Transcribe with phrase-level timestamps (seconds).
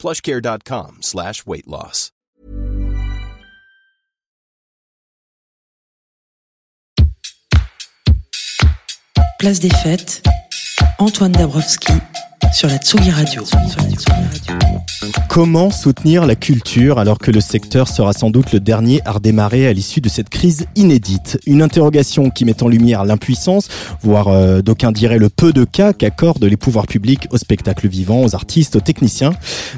[0.00, 2.10] plushcare.com slash weight loss.
[9.38, 10.22] Place des fêtes,
[10.98, 11.94] Antoine Dabrowski
[12.52, 13.44] sur la Tsugi Radio.
[15.28, 19.66] Comment soutenir la culture alors que le secteur sera sans doute le dernier à redémarrer
[19.66, 21.38] à l'issue de cette crise inédite?
[21.46, 23.68] Une interrogation qui met en lumière l'impuissance,
[24.02, 28.22] voire euh, d'aucuns diraient le peu de cas qu'accordent les pouvoirs publics au spectacle vivant,
[28.22, 29.32] aux artistes, aux techniciens.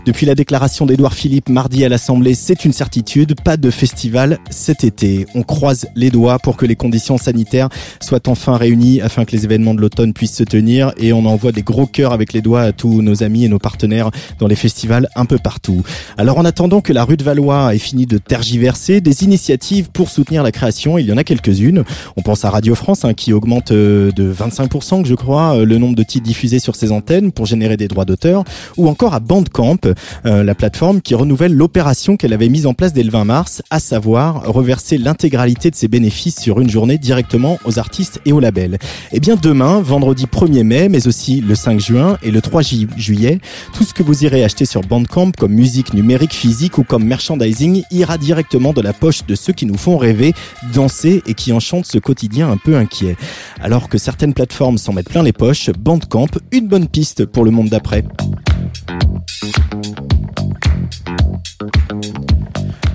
[0.06, 4.84] Depuis la déclaration d'Édouard Philippe mardi à l'Assemblée, c'est une certitude, pas de festival cet
[4.84, 5.26] été.
[5.34, 7.68] On croise les doigts pour que les conditions sanitaires
[8.00, 11.52] soient enfin réunies afin que les événements de l'automne puissent se tenir et on envoie
[11.52, 14.56] des gros cœurs avec les doigts à tous nos amis et nos partenaires dans les
[14.56, 15.82] festivals un peu partout.
[16.16, 20.10] Alors en attendant que la rue de Valois ait fini de tergiverser, des initiatives pour
[20.10, 21.84] soutenir la création, il y en a quelques-unes.
[22.16, 25.78] On pense à Radio France hein, qui augmente euh, de 25% je crois euh, le
[25.78, 28.44] nombre de titres diffusés sur ses antennes pour générer des droits d'auteur,
[28.76, 29.78] ou encore à Bandcamp,
[30.26, 33.62] euh, la plateforme qui renouvelle l'opération qu'elle avait mise en place dès le 20 mars,
[33.70, 38.40] à savoir reverser l'intégralité de ses bénéfices sur une journée directement aux artistes et aux
[38.40, 38.74] labels.
[38.74, 42.51] Et eh bien demain, vendredi 1er mai, mais aussi le 5 juin et le 3
[42.60, 43.40] juillet,
[43.72, 47.84] tout ce que vous irez acheter sur Bandcamp comme musique numérique physique ou comme merchandising
[47.90, 50.34] ira directement de la poche de ceux qui nous font rêver,
[50.74, 53.16] danser et qui enchantent ce quotidien un peu inquiet.
[53.60, 57.50] Alors que certaines plateformes s'en mettent plein les poches, Bandcamp, une bonne piste pour le
[57.50, 58.04] monde d'après.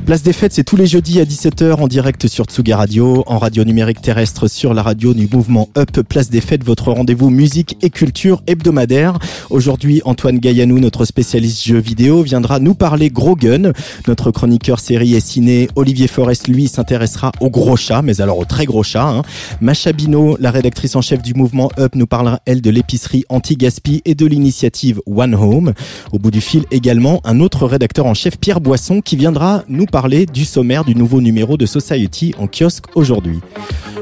[0.07, 3.39] Place des fêtes, c'est tous les jeudis à 17h en direct sur Tsuga Radio, en
[3.39, 5.99] radio numérique terrestre sur la radio du mouvement Up.
[6.07, 9.19] Place des fêtes, votre rendez-vous musique et culture hebdomadaire.
[9.49, 13.73] Aujourd'hui, Antoine Gaillanou, notre spécialiste jeux vidéo, viendra nous parler gros gun.
[14.07, 18.45] Notre chroniqueur série et ciné, Olivier Forest, lui, s'intéressera au gros chat, mais alors au
[18.45, 19.09] très gros chat.
[19.09, 19.23] Hein.
[19.59, 24.03] Macha Bino, la rédactrice en chef du mouvement Up, nous parlera, elle, de l'épicerie anti-gaspi
[24.05, 25.73] et de l'initiative One Home.
[26.13, 29.85] Au bout du fil, également, un autre rédacteur en chef, Pierre Boisson, qui viendra nous
[29.85, 33.39] parler parler du sommaire du nouveau numéro de Society en kiosque aujourd'hui.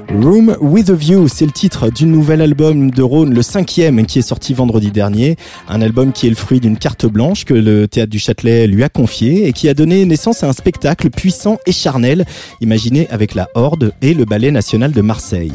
[0.10, 4.20] Room with a View, c'est le titre du nouvel album de Rhône, le cinquième qui
[4.20, 5.38] est sorti vendredi dernier.
[5.70, 8.84] Un album qui est le fruit d'une carte blanche que le théâtre du Châtelet lui
[8.84, 12.26] a confiée et qui a donné naissance à un spectacle puissant et charnel,
[12.60, 15.54] imaginé avec la Horde et le Ballet National de Marseille.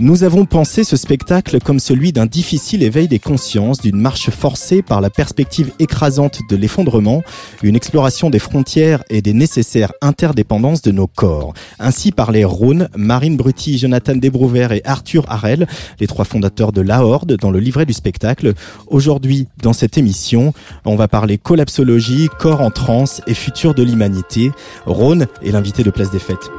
[0.00, 4.80] Nous avons pensé ce spectacle comme celui d'un difficile éveil des consciences, d'une marche forcée
[4.80, 7.24] par la perspective écrasante de l'effondrement,
[7.64, 11.54] une exploration des frontières et des nécessaires interdépendances de nos corps.
[11.78, 15.66] Ainsi parlaient Rhône, Marine Brutti, Jonathan Desbrouvert et Arthur Harel,
[16.00, 18.54] les trois fondateurs de La Horde, dans le livret du spectacle.
[18.86, 20.52] Aujourd'hui, dans cette émission,
[20.84, 24.50] on va parler collapsologie, corps en transe et futur de l'humanité.
[24.86, 26.50] Rhône est l'invité de Place des Fêtes.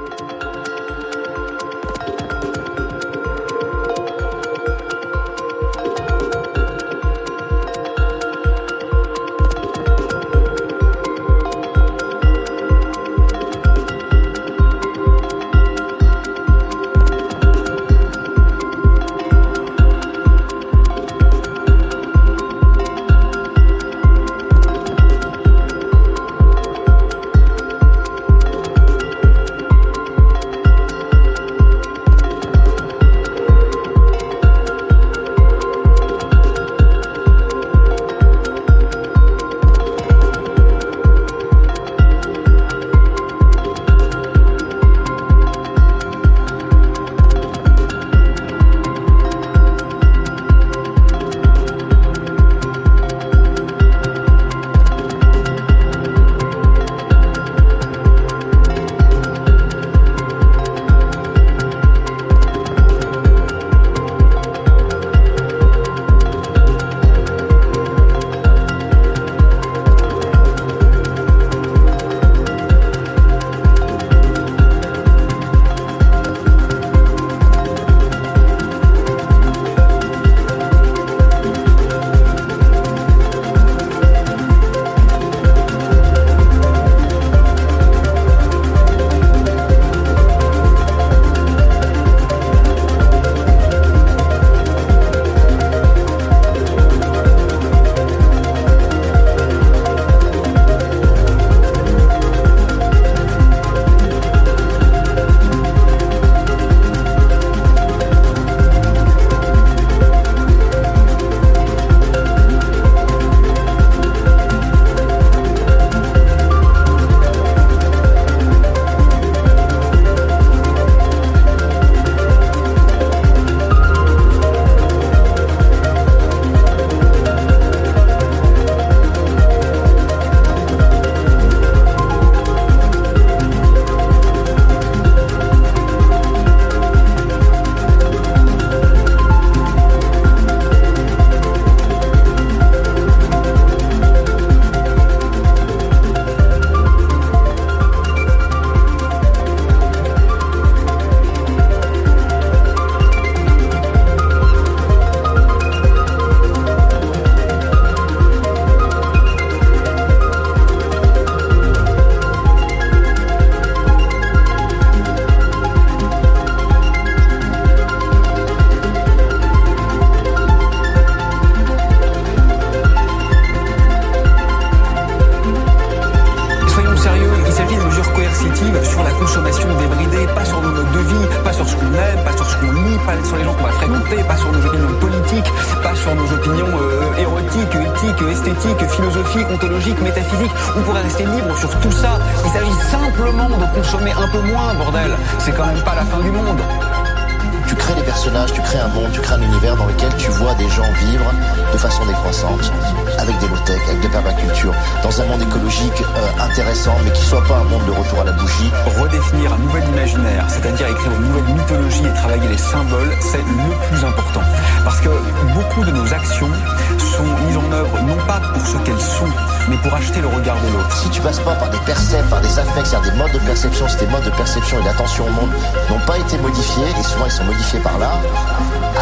[221.43, 224.29] Par des percepts, par des affects, c'est-à-dire des modes de perception, si tes modes de
[224.31, 225.49] perception et d'attention au monde
[225.89, 228.11] n'ont pas été modifiés, et souvent ils sont modifiés par là,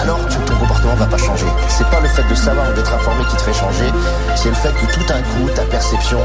[0.01, 1.48] alors ton comportement va pas changer.
[1.68, 3.92] C'est pas le fait de savoir ou d'être informé qui te fait changer,
[4.36, 6.19] c'est le fait que tout d'un coup, ta perception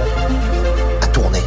[1.03, 1.43] a tourné.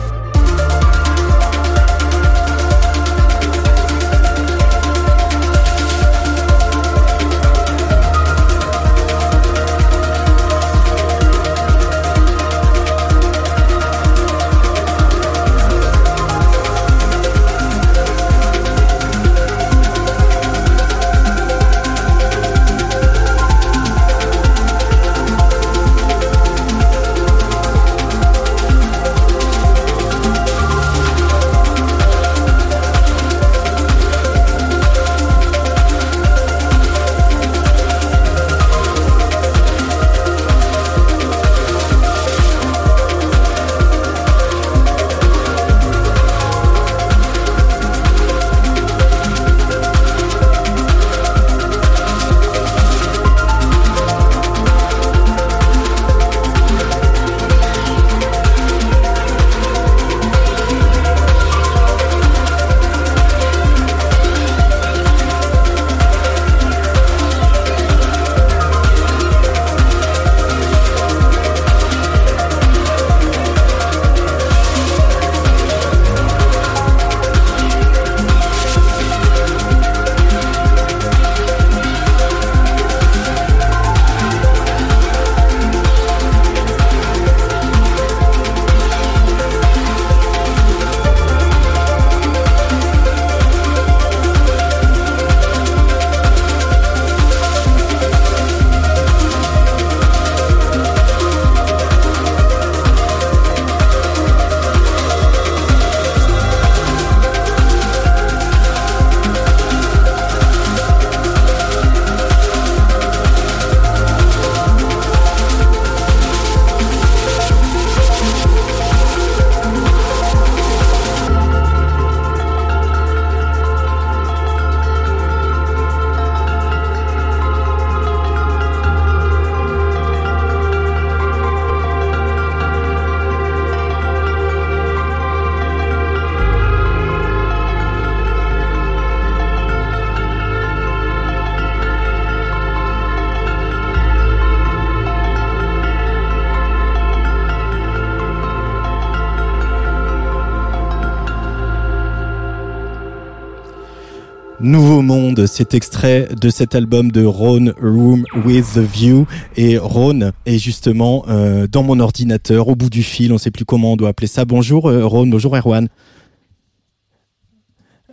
[155.01, 159.25] Monde, cet extrait de cet album de Ron Room with the View.
[159.57, 163.51] Et Ron est justement euh, dans mon ordinateur, au bout du fil, on ne sait
[163.51, 164.45] plus comment on doit appeler ça.
[164.45, 165.87] Bonjour euh, Ron, bonjour Erwan.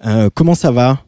[0.07, 1.01] Euh, comment ça va?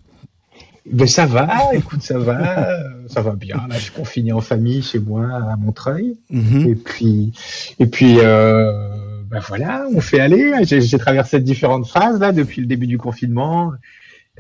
[0.91, 2.69] Ben ça va, écoute, ça va,
[3.09, 3.57] ça va bien.
[3.69, 6.17] Là, je suis confiné en famille chez moi à Montreuil.
[6.31, 6.69] Mhm.
[6.69, 7.33] Et puis,
[7.79, 10.53] et puis, ben voilà, on fait aller.
[10.65, 13.73] J'ai traversé différentes phases là depuis le début du confinement.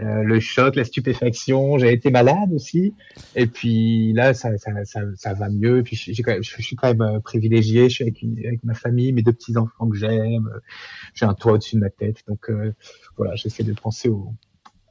[0.00, 1.78] Euh, le choc, la stupéfaction.
[1.78, 2.94] J'ai été malade aussi.
[3.36, 5.78] Et puis là, ça, ça, ça, ça va mieux.
[5.78, 7.88] Et puis j'ai quand même, je suis quand même euh, privilégié.
[7.88, 10.50] Je suis avec, avec ma famille, mes deux petits enfants que j'aime.
[11.14, 12.24] J'ai un toit au-dessus de ma tête.
[12.26, 12.74] Donc euh,
[13.16, 14.34] voilà, j'essaie de penser aux,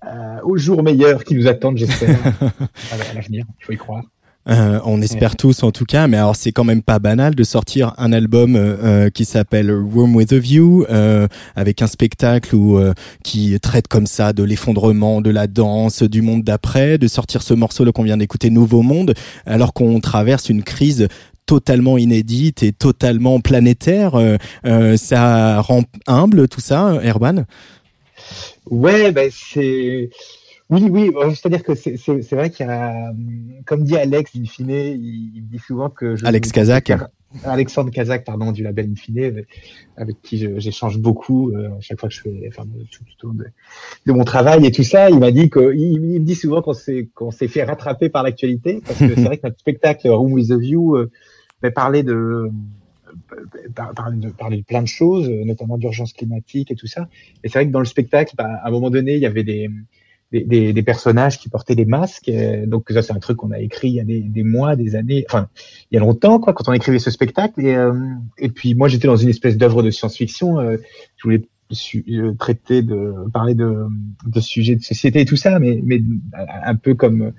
[0.05, 2.19] euh, aux jours meilleurs qui nous attendent, j'espère,
[2.91, 3.45] à l'avenir.
[3.59, 4.03] Il faut y croire.
[4.49, 7.43] Euh, on espère tous en tout cas, mais alors c'est quand même pas banal de
[7.43, 10.85] sortir un album euh, euh, qui s'appelle Room with a View,
[11.55, 12.79] avec un spectacle où,
[13.23, 17.53] qui traite comme ça de l'effondrement, de la danse, du monde d'après, de sortir ce
[17.53, 19.13] morceau qu'on vient d'écouter, Nouveau Monde,
[19.45, 21.07] alors qu'on traverse une crise
[21.45, 24.13] totalement inédite et totalement planétaire.
[24.95, 27.45] ça rend humble tout ça, Erwan?
[28.69, 30.09] Ouais, ben c'est
[30.73, 33.11] Oui, oui, c'est-à-dire que c'est vrai qu'il y a,
[33.65, 36.25] comme dit Alex, in fine, il, dit souvent que je.
[36.25, 36.91] Alex Kazak.
[37.43, 39.43] Alexandre Kazak, pardon, du label Infine,
[39.97, 42.63] avec qui j'échange beaucoup euh, à chaque fois que je fais, enfin,
[43.17, 43.45] tout, de,
[44.05, 45.09] de, mon travail et tout ça.
[45.09, 48.23] Il m'a dit qu'il il me dit souvent qu'on s'est qu'on s'est fait rattraper par
[48.23, 51.09] l'actualité, parce que c'est vrai que notre spectacle Room with a View euh,
[51.73, 52.49] parlait de euh,
[53.75, 57.07] parler de, parler de plein de choses, notamment d'urgence climatique et tout ça.
[57.43, 59.43] Et c'est vrai que dans le spectacle, bah, à un moment donné, il y avait
[59.43, 59.69] des
[60.41, 62.29] des, des, personnages qui portaient des masques.
[62.29, 64.75] Euh, donc ça, c'est un truc qu'on a écrit il y a des, des, mois,
[64.75, 65.47] des années, enfin
[65.91, 67.61] il y a longtemps, quoi, quand on écrivait ce spectacle.
[67.61, 67.93] Et, euh,
[68.37, 70.59] et puis moi, j'étais dans une espèce d'œuvre de science-fiction.
[70.59, 70.77] Euh,
[71.17, 71.41] je voulais
[72.37, 73.85] traiter de parler de,
[74.27, 76.01] de sujets de société et tout ça, mais, mais
[76.45, 77.33] un peu comme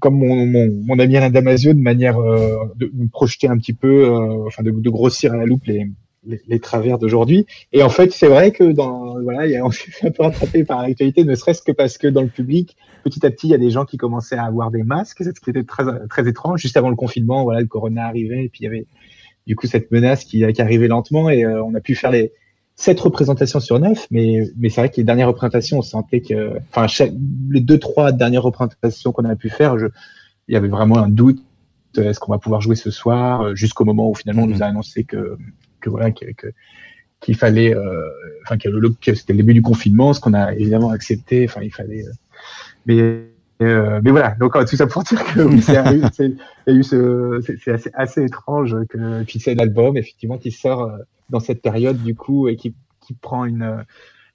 [0.00, 4.08] comme mon, mon, mon ami Alain Damasio, de manière de me projeter un petit peu,
[4.44, 5.86] enfin de, de, grossir à la loupe les,
[6.24, 7.46] les, travers d'aujourd'hui.
[7.72, 10.64] Et en fait, c'est vrai que dans voilà, y a, on s'est un peu rattrapé
[10.64, 13.54] par l'actualité, ne serait-ce que parce que dans le public, petit à petit, il y
[13.54, 16.60] a des gens qui commençaient à avoir des masques, ce qui était très très étrange.
[16.60, 18.86] Juste avant le confinement, voilà, le corona arrivait, et puis il y avait
[19.46, 22.32] du coup cette menace qui, qui arrivait lentement, et euh, on a pu faire les
[22.76, 26.58] sept représentations sur neuf, mais mais c'est vrai que les dernières représentations, on sentait que,
[26.70, 26.86] enfin,
[27.50, 29.86] les deux trois dernières représentations qu'on a pu faire, je,
[30.48, 31.42] il y avait vraiment un doute
[31.98, 35.04] est-ce qu'on va pouvoir jouer ce soir jusqu'au moment où finalement on nous a annoncé
[35.04, 35.36] que
[35.82, 38.08] que voilà qu'il fallait, euh,
[38.44, 41.46] enfin que, c'était le début du confinement, ce qu'on a évidemment accepté.
[41.48, 42.12] Enfin, il fallait, euh,
[42.86, 43.28] mais
[43.62, 45.76] euh, mais voilà, donc tout ça pour dire que oui, c'est
[47.70, 50.90] assez, assez, étrange que puis c'est l'album effectivement qui sort
[51.30, 53.84] dans cette période du coup et qui, qui prend une,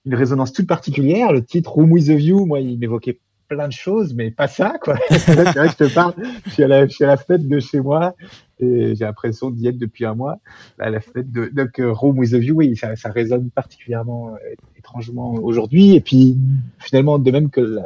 [0.06, 1.34] une résonance toute particulière.
[1.34, 4.76] Le titre Room with a View, moi, il m'évoquait plein de choses, mais pas ça,
[4.82, 4.98] quoi.
[5.10, 6.14] c'est vrai que je te parle,
[6.46, 8.16] je suis, à la, je de chez moi
[8.60, 10.40] et j'ai l'impression d'y être depuis un mois.
[10.78, 15.34] La fenêtre de donc euh, Room with a View, oui, ça, résonne particulièrement euh, étrangement
[15.34, 15.96] aujourd'hui.
[15.96, 16.38] Et puis
[16.80, 17.80] finalement, de même que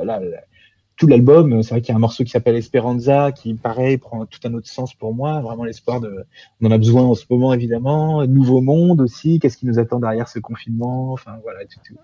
[0.98, 4.26] tout l'album, c'est vrai qu'il y a un morceau qui s'appelle Esperanza, qui pareil prend
[4.26, 5.42] tout un autre sens pour moi.
[5.42, 6.26] Vraiment l'espoir de,
[6.62, 8.26] on en a besoin en ce moment évidemment.
[8.28, 9.40] Nouveau monde aussi.
[9.40, 11.96] Qu'est-ce qui nous attend derrière ce confinement Enfin voilà, tout.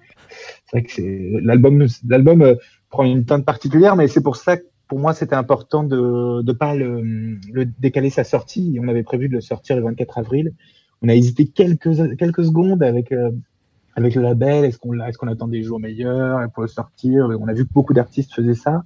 [0.66, 2.56] C'est vrai que c'est l'album, l'album euh,
[2.90, 6.54] prend une teinte particulière, mais c'est pour ça que pour moi, c'était important de ne
[6.54, 7.02] pas le,
[7.52, 8.80] le, décaler sa sortie.
[8.82, 10.54] On avait prévu de le sortir le 24 avril.
[11.02, 13.32] On a hésité quelques, quelques secondes avec, euh,
[13.96, 14.64] avec le label.
[14.64, 17.28] Est-ce qu'on est qu'on attend des jours meilleurs pour le sortir?
[17.40, 18.84] On a vu que beaucoup d'artistes faisaient ça.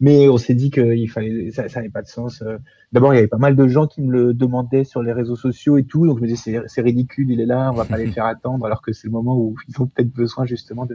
[0.00, 2.44] Mais on s'est dit que il fallait, ça n'avait pas de sens.
[2.92, 5.34] D'abord, il y avait pas mal de gens qui me le demandaient sur les réseaux
[5.34, 6.06] sociaux et tout.
[6.06, 8.64] Donc, je me disais, c'est ridicule, il est là, on va pas les faire attendre,
[8.64, 10.86] alors que c'est le moment où ils ont peut-être besoin justement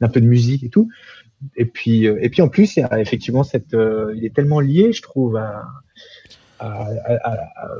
[0.00, 0.88] d'un peu de musique et tout
[1.56, 4.34] et puis, euh, et puis en plus, il y a effectivement cette, euh, il est
[4.34, 5.64] tellement lié, je trouve, à,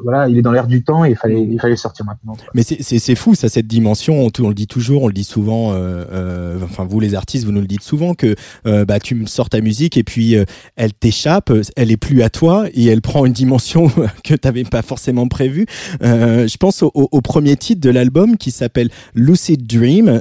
[0.02, 2.36] voilà, il est dans l'air du temps et il fallait, il fallait sortir maintenant.
[2.54, 4.28] Mais c'est fou, ça, cette dimension.
[4.38, 5.72] On, le dit toujours, on le dit souvent.
[5.72, 8.34] Euh, euh, enfin, vous les artistes, vous nous le dites souvent que
[8.66, 10.36] euh, bah tu sors ta musique et puis
[10.76, 13.90] elle t'échappe, elle est plus à toi et elle prend une dimension
[14.24, 15.66] que t'avais pas forcément prévue.
[16.00, 20.20] je pense au, au, premier titre de l'album qui s'appelle Lucid Dream.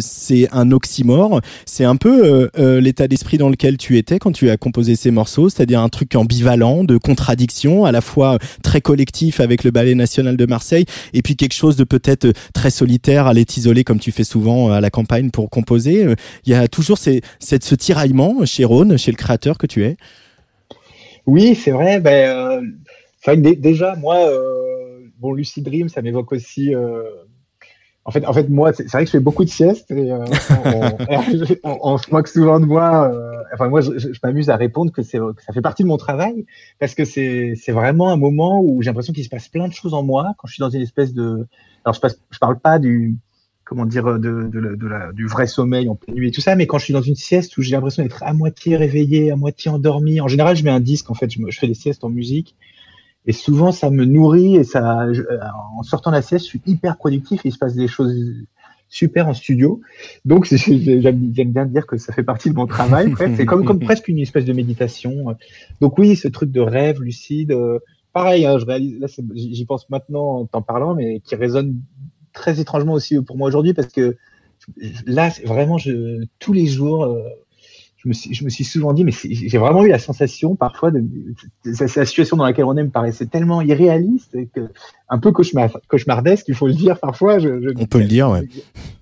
[0.00, 1.40] c'est un oxymore.
[1.64, 5.48] C'est un peu l'état d'esprit dans lequel tu étais quand tu as composé ces morceaux,
[5.48, 10.36] c'est-à-dire un truc ambivalent, de contradiction, à la fois très collectif avec le Ballet National
[10.36, 14.24] de Marseille et puis quelque chose de peut-être très solitaire, aller t'isoler comme tu fais
[14.24, 16.04] souvent euh, à la campagne pour composer.
[16.04, 19.84] Euh, il y a toujours cette, ce tiraillement chez Rhône, chez le créateur que tu
[19.84, 19.96] es.
[21.26, 22.00] Oui, c'est vrai.
[22.00, 22.62] Ben,
[23.26, 26.74] euh, déjà, moi, euh, bon, Lucid Dream, ça m'évoque aussi
[28.04, 30.24] en fait, en fait, moi, c'est vrai que je fais beaucoup de siestes et euh,
[31.62, 33.08] on, on, se moque souvent de moi.
[33.12, 35.98] Euh, enfin, moi, je, je, m'amuse à répondre que, que ça fait partie de mon
[35.98, 36.44] travail
[36.80, 39.94] parce que c'est, vraiment un moment où j'ai l'impression qu'il se passe plein de choses
[39.94, 41.46] en moi quand je suis dans une espèce de.
[41.84, 43.16] Alors, je, passe, je parle pas du
[43.64, 46.66] comment dire de, de, la, du vrai sommeil en pleine nuit et tout ça, mais
[46.66, 49.70] quand je suis dans une sieste où j'ai l'impression d'être à moitié réveillé, à moitié
[49.70, 50.20] endormi.
[50.20, 51.08] En général, je mets un disque.
[51.10, 52.56] En fait, je fais des siestes en musique
[53.26, 55.38] et souvent, ça me nourrit et ça, euh,
[55.76, 58.14] en sortant de la sieste, je suis hyper productif et il se passe des choses
[58.88, 59.80] super en studio.
[60.24, 63.14] Donc, j'aime bien dire que ça fait partie de mon travail.
[63.36, 65.36] C'est comme, comme presque une espèce de méditation.
[65.80, 67.78] Donc oui, ce truc de rêve lucide, euh,
[68.12, 71.80] pareil, hein, je réalise, là, j'y pense maintenant en t'en parlant, mais qui résonne
[72.32, 74.16] très étrangement aussi pour moi aujourd'hui parce que
[75.06, 77.22] là, vraiment, je, tous les jours, euh,
[78.02, 80.90] je me suis, je me suis souvent dit, mais j'ai vraiment eu la sensation parfois
[80.90, 81.04] de,
[81.64, 84.68] la situation dans laquelle on est me paraissait tellement irréaliste que
[85.08, 87.38] un peu cauchemar, cauchemardesque, il faut le dire parfois.
[87.38, 88.48] Je, je on peut le dire, ouais.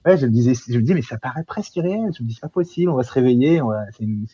[0.05, 2.11] Ouais, je me disais, je me dis, mais ça paraît presque irréel.
[2.17, 3.63] Je me dis, c'est pas possible, on va se réveiller,
[3.97, 4.27] c'est une,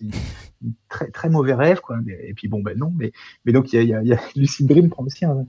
[0.89, 1.99] très très mauvais rêve, quoi.
[2.27, 3.13] Et puis bon, ben non, mais
[3.45, 5.47] mais donc il y a, y a, y a Lucid Dream prend aussi un,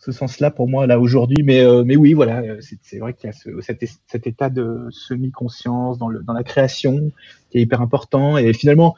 [0.00, 1.42] ce sens-là pour moi là aujourd'hui.
[1.44, 5.98] Mais euh, mais oui, voilà, c'est vrai qu'il y a ce, cet, état de semi-conscience
[5.98, 7.12] dans le dans la création
[7.50, 8.38] qui est hyper important.
[8.38, 8.96] Et finalement,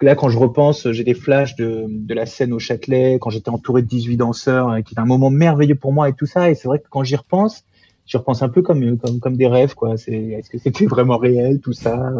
[0.00, 3.50] là quand je repense, j'ai des flashs de de la scène au Châtelet quand j'étais
[3.50, 6.50] entouré de 18 danseurs, hein, qui est un moment merveilleux pour moi et tout ça.
[6.50, 7.64] Et c'est vrai que quand j'y repense,
[8.06, 9.94] je repense un peu comme comme comme des rêves quoi.
[9.94, 12.10] Est-ce que c'était vraiment réel tout ça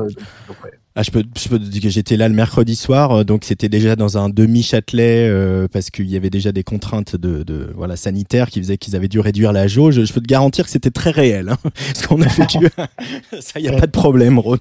[0.62, 0.70] ouais.
[0.98, 3.68] Ah, je peux, je peux dire que j'étais là le mercredi soir, euh, donc c'était
[3.68, 7.70] déjà dans un demi Châtelet euh, parce qu'il y avait déjà des contraintes de, de
[7.76, 10.02] voilà sanitaires qui faisaient qu'ils avaient dû réduire la jauge.
[10.02, 12.66] Je peux te garantir que c'était très réel, hein, ce qu'on a vécu.
[13.40, 14.56] Ça, y a pas de problème, Ron.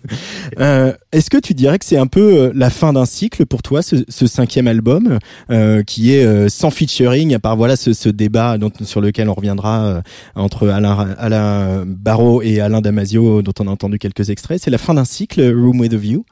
[0.60, 3.62] Euh, Est-ce que tu dirais que c'est un peu euh, la fin d'un cycle pour
[3.62, 5.20] toi, ce, ce cinquième album,
[5.52, 9.34] euh, qui est sans featuring, à part voilà ce, ce débat dont, sur lequel on
[9.34, 10.02] reviendra
[10.36, 14.60] entre Alain, Alain Barrault et Alain Damasio, dont on a entendu quelques extraits.
[14.62, 16.25] C'est la fin d'un cycle, Room with a View.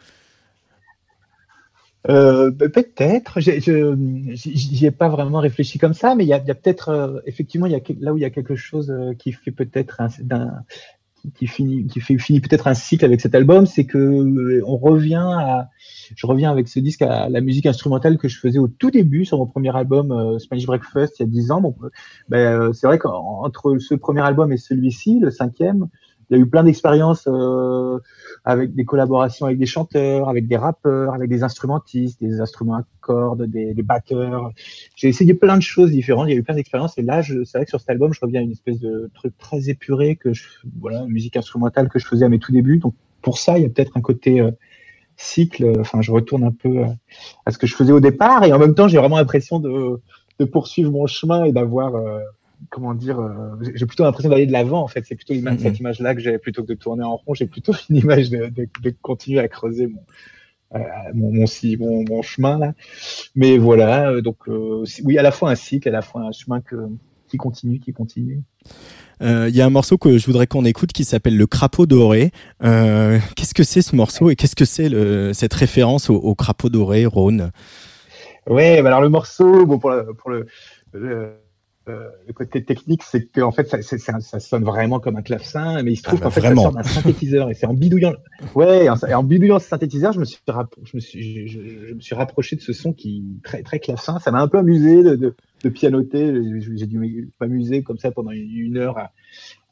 [2.09, 3.39] Euh, bah, peut-être.
[3.39, 7.67] J'y ai pas vraiment réfléchi comme ça, mais il y a, a peut-être euh, effectivement,
[7.67, 10.01] y a là où il y a quelque chose euh, qui fait peut-être
[11.35, 15.23] qui finit qui finit peut-être un cycle avec cet album, c'est que euh, on revient
[15.23, 15.69] à
[16.13, 19.23] je reviens avec ce disque à la musique instrumentale que je faisais au tout début
[19.23, 21.61] sur mon premier album Spanish Breakfast il y a dix ans.
[21.61, 21.73] Bon,
[22.27, 25.87] ben, c'est vrai qu'entre ce premier album et celui-ci, le cinquième,
[26.29, 27.99] il y a eu plein d'expériences euh,
[28.45, 32.83] avec des collaborations avec des chanteurs, avec des rappeurs, avec des instrumentistes, des instruments à
[33.01, 34.51] cordes, des, des batteurs.
[34.95, 36.27] J'ai essayé plein de choses différentes.
[36.27, 36.97] Il y a eu plein d'expériences.
[36.97, 39.37] Et là, c'est vrai que sur cet album, je reviens à une espèce de truc
[39.37, 40.43] très épuré que je,
[40.79, 42.79] voilà, musique instrumentale que je faisais à mes tout débuts.
[42.79, 44.51] Donc pour ça, il y a peut-être un côté euh,
[45.17, 45.71] cycle.
[45.79, 46.85] Enfin, je retourne un peu euh,
[47.45, 48.43] à ce que je faisais au départ.
[48.43, 50.01] Et en même temps, j'ai vraiment l'impression de,
[50.39, 52.19] de poursuivre mon chemin et d'avoir euh,
[52.69, 55.05] comment dire, euh, j'ai plutôt l'impression d'aller de l'avant en fait.
[55.05, 55.79] C'est plutôt cette mm-hmm.
[55.79, 57.33] image-là que j'ai plutôt que de tourner en rond.
[57.33, 60.03] J'ai plutôt une image de, de, de, continuer à creuser mon,
[60.75, 60.79] euh,
[61.13, 62.73] mon, mon, mon, chemin là.
[63.35, 66.61] Mais voilà, euh, donc oui, à la fois un cycle, à la fois un chemin
[66.61, 66.75] que,
[67.27, 68.41] qui continue, qui continue.
[69.21, 72.31] Il y a un morceau que je voudrais qu'on écoute qui s'appelle Le Crapaud Doré.
[72.59, 74.89] Qu'est-ce que c'est ce morceau et qu'est-ce que c'est
[75.33, 77.51] cette référence au, au, crapaud doré, Rhône?
[78.47, 80.47] Ouais, bah alors le morceau, bon pour le, pour le,
[80.91, 81.37] le
[81.89, 85.21] euh, le côté technique, c'est que en fait, ça, ça, ça, sonne vraiment comme un
[85.21, 87.49] clavecin, mais il se trouve ah bah qu'en fait, ça sort d'un synthétiseur.
[87.49, 88.13] Et c'est en bidouillant,
[88.55, 91.99] ouais, en, en bidouillant ce synthétiseur, je me suis, je me suis, je, je, me
[91.99, 94.19] suis rapproché de ce son qui très très clavecin.
[94.19, 96.33] Ça m'a un peu amusé de, de, de pianoter.
[96.75, 99.11] J'ai dû m'amuser comme ça pendant une heure à,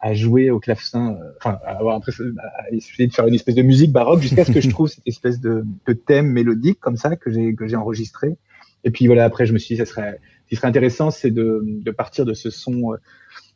[0.01, 2.25] à jouer au clavecin, euh, enfin, à avoir l'impression,
[2.57, 5.07] à essayer de faire une espèce de musique baroque jusqu'à ce que je trouve cette
[5.07, 8.35] espèce de, de thème mélodique comme ça que j'ai que j'ai enregistré.
[8.83, 10.19] Et puis voilà, après, je me suis dit, ça serait
[10.51, 12.97] qui serait intéressant, c'est de, de, partir de ce son euh,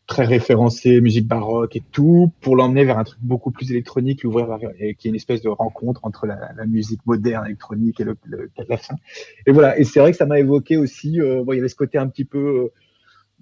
[0.08, 4.48] très référencé, musique baroque et tout, pour l'emmener vers un truc beaucoup plus électronique, l'ouvrir
[4.80, 8.16] et qui est une espèce de rencontre entre la, la musique moderne électronique et le,
[8.24, 8.96] le, la fin.
[9.46, 9.78] Et voilà.
[9.78, 11.98] Et c'est vrai que ça m'a évoqué aussi, euh, bon, il y avait ce côté
[11.98, 12.72] un petit peu,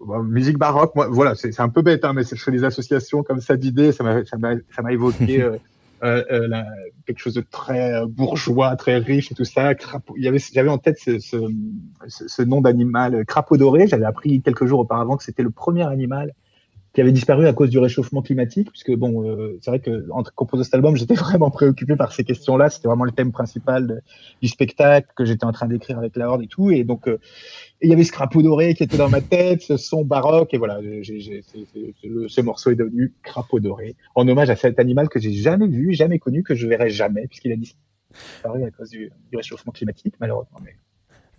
[0.09, 3.21] euh, musique baroque, moi, voilà, c'est un peu bête, hein, mais je fais des associations
[3.21, 5.57] comme ça d'idées, ça m'a, ça m'a évoqué euh,
[6.03, 6.65] euh, euh, la,
[7.05, 9.73] quelque chose de très euh, bourgeois, très riche tout ça.
[10.17, 11.37] Il y avait, j'avais en tête ce, ce,
[12.07, 13.87] ce nom d'animal, crapaud doré.
[13.87, 16.33] J'avais appris quelques jours auparavant que c'était le premier animal
[16.93, 20.21] qui avait disparu à cause du réchauffement climatique, puisque bon, euh, c'est vrai que en
[20.35, 22.69] composant cet album, j'étais vraiment préoccupé par ces questions-là.
[22.69, 24.03] C'était vraiment le thème principal
[24.41, 26.69] du spectacle que j'étais en train d'écrire avec la Horde et tout.
[26.69, 27.19] Et donc, euh,
[27.81, 30.57] il y avait ce crapaud doré qui était dans ma tête, ce son baroque, et
[30.57, 35.19] voilà, j'ai, j'ai, ce morceau est devenu crapaud doré, en hommage à cet animal que
[35.19, 39.11] j'ai jamais vu, jamais connu, que je verrai jamais, puisqu'il a disparu à cause du,
[39.31, 40.59] du réchauffement climatique, malheureusement.
[40.63, 40.75] Mais,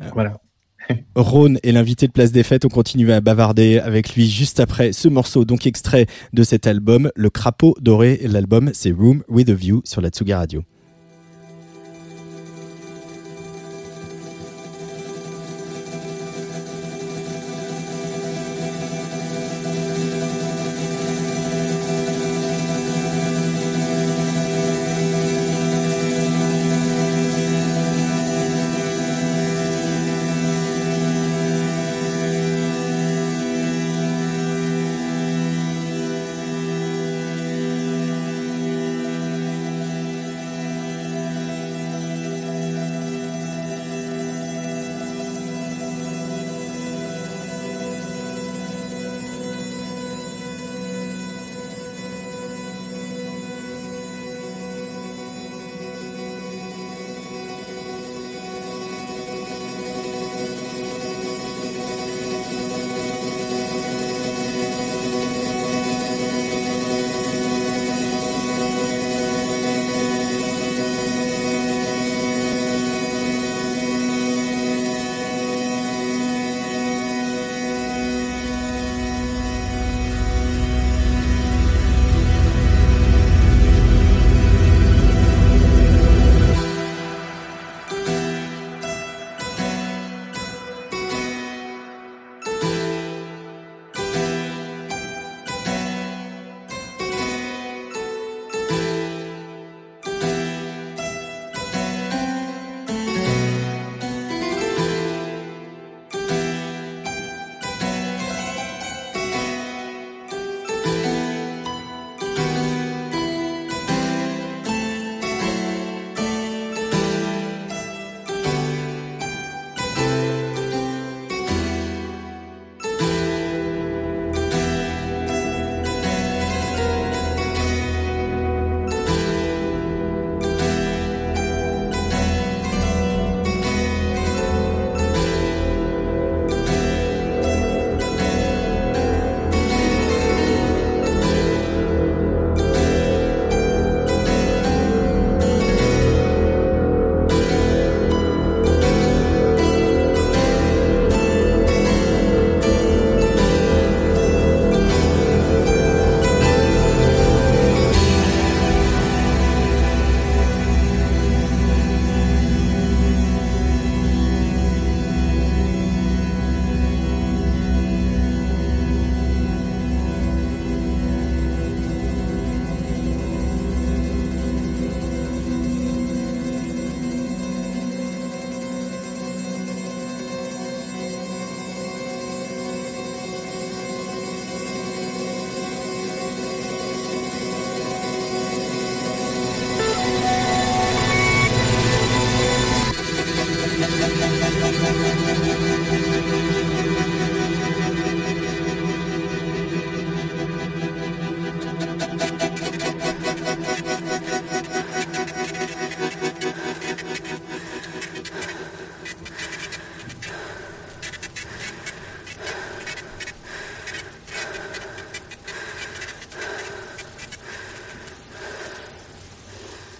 [0.00, 0.10] ah.
[0.12, 0.40] voilà.
[1.14, 2.64] Rhône est l'invité de Place des Fêtes.
[2.64, 7.10] On continue à bavarder avec lui juste après ce morceau, donc extrait de cet album,
[7.16, 8.20] Le Crapaud Doré.
[8.24, 10.64] L'album, c'est Room with a View sur la Tsuga Radio.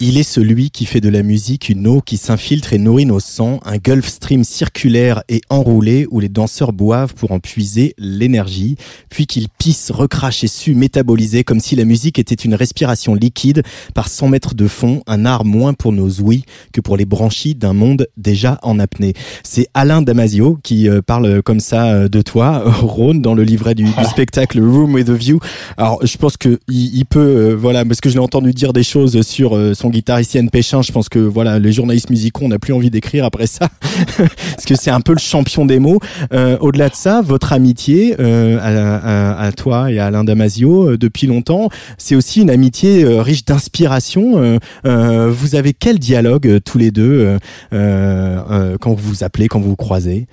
[0.07, 3.19] Il est celui qui fait de la musique une eau qui s'infiltre et nourrit nos
[3.19, 8.75] sangs, un Gulf Stream circulaire et enroulé où les danseurs boivent pour en puiser l'énergie,
[9.09, 13.63] puis qu'ils pissent, recrachent et suent métaboliser comme si la musique était une respiration liquide
[13.95, 17.55] par 100 mètres de fond, un art moins pour nos ouïes que pour les branchies
[17.55, 19.15] d'un monde déjà en apnée.
[19.41, 23.73] C'est Alain Damasio qui euh, parle comme ça euh, de toi, Rhône, dans le livret
[23.73, 25.39] du, spectacle Room with a View.
[25.77, 28.83] Alors, je pense que il, peut, euh, voilà, parce que je l'ai entendu dire des
[28.83, 32.59] choses sur son guitariste Yann Péchin, je pense que voilà, les journalistes musicaux, on n'a
[32.59, 33.69] plus envie d'écrire après ça,
[34.17, 35.99] parce que c'est un peu le champion des mots.
[36.33, 41.27] Euh, au-delà de ça, votre amitié euh, à, toi et à Alain Damasio euh, depuis
[41.27, 44.59] longtemps, c'est aussi une amitié riche d'inspiration.
[44.83, 47.37] vous avez quel dialogue tous les deux
[47.71, 50.27] quand vous vous appelez, quand vous vous croisez?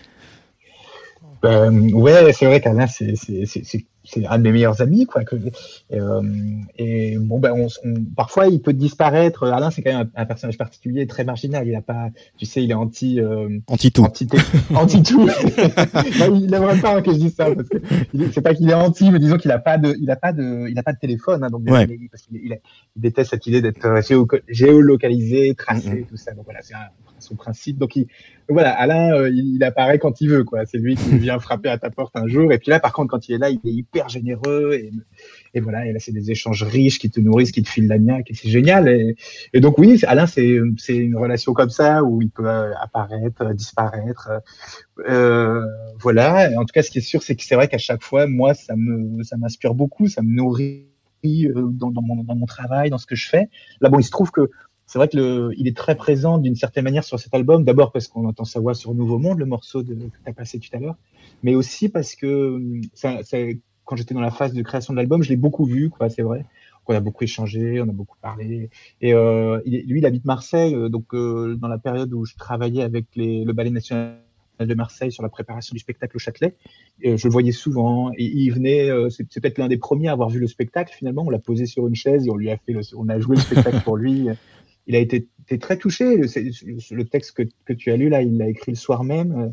[1.42, 3.14] Ben, ouais, c'est vrai qu'Alain, c'est
[4.12, 5.36] c'est un de mes meilleurs amis quoi que,
[5.92, 6.22] euh,
[6.76, 7.68] et bon ben on,
[8.14, 9.48] parfois il peut disparaître.
[9.48, 11.66] Alain c'est quand même un, personnage particulier très marginal.
[11.66, 14.28] Il a pas tu sais il est anti euh, anti tout anti,
[14.74, 15.28] anti tout
[16.34, 17.78] il n'aimerait pas que je dise ça parce que
[18.32, 20.68] c'est pas qu'il est anti mais disons qu'il a pas de il a pas de
[20.68, 22.58] il a pas de téléphone hein, donc parce qu'il il,
[22.96, 24.00] déteste cette idée d'être
[24.48, 26.06] géolocalisé tracé mm-hmm.
[26.06, 26.32] tout ça.
[26.32, 26.74] Donc voilà c'est
[27.22, 27.78] son principe.
[27.78, 28.06] Donc il,
[28.48, 30.66] voilà, Alain, euh, il, apparaît quand il veut, quoi.
[30.66, 32.52] C'est lui qui vient frapper à ta porte un jour.
[32.52, 34.74] Et puis là, par contre, quand il est là, il est hyper généreux.
[34.74, 34.92] Et,
[35.54, 37.98] et voilà, et là, c'est des échanges riches qui te nourrissent, qui te filent la
[37.98, 38.30] niaque.
[38.30, 38.88] Et c'est génial.
[38.88, 39.16] Et,
[39.52, 43.42] et, donc, oui, Alain, c'est, c'est une relation comme ça où il peut euh, apparaître,
[43.42, 44.30] euh, disparaître.
[45.08, 45.64] Euh,
[46.00, 46.50] voilà.
[46.58, 48.54] en tout cas, ce qui est sûr, c'est que c'est vrai qu'à chaque fois, moi,
[48.54, 50.86] ça me, ça m'inspire beaucoup, ça me nourrit
[51.24, 53.48] dans, dans, mon, dans mon travail, dans ce que je fais.
[53.80, 54.50] Là, bon, il se trouve que
[54.92, 57.64] c'est vrai que le, il est très présent d'une certaine manière sur cet album.
[57.64, 60.34] D'abord parce qu'on entend sa voix sur Nouveau Monde, le morceau de, que tu as
[60.34, 60.96] passé tout à l'heure,
[61.42, 62.60] mais aussi parce que
[62.92, 63.20] ça,
[63.86, 66.20] quand j'étais dans la phase de création de l'album, je l'ai beaucoup vu, quoi, c'est
[66.20, 66.44] vrai.
[66.86, 68.68] On a beaucoup échangé, on a beaucoup parlé.
[69.00, 72.82] Et euh, lui, il habite Marseille, euh, donc euh, dans la période où je travaillais
[72.82, 74.18] avec les, le Ballet National
[74.60, 76.54] de Marseille sur la préparation du spectacle au Châtelet.
[77.02, 80.38] je le voyais souvent et il venait, c'est peut-être l'un des premiers à avoir vu
[80.38, 81.24] le spectacle finalement.
[81.26, 83.42] On l'a posé sur une chaise et on lui a fait, on a joué le
[83.42, 84.28] spectacle pour lui
[84.86, 85.28] il a été,
[85.60, 86.16] très touché.
[86.16, 89.48] Le, texte que, tu as lu là, il l'a écrit le soir même euh,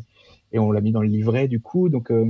[0.52, 1.88] et on l'a mis dans le livret du coup.
[1.88, 2.26] Donc, euh,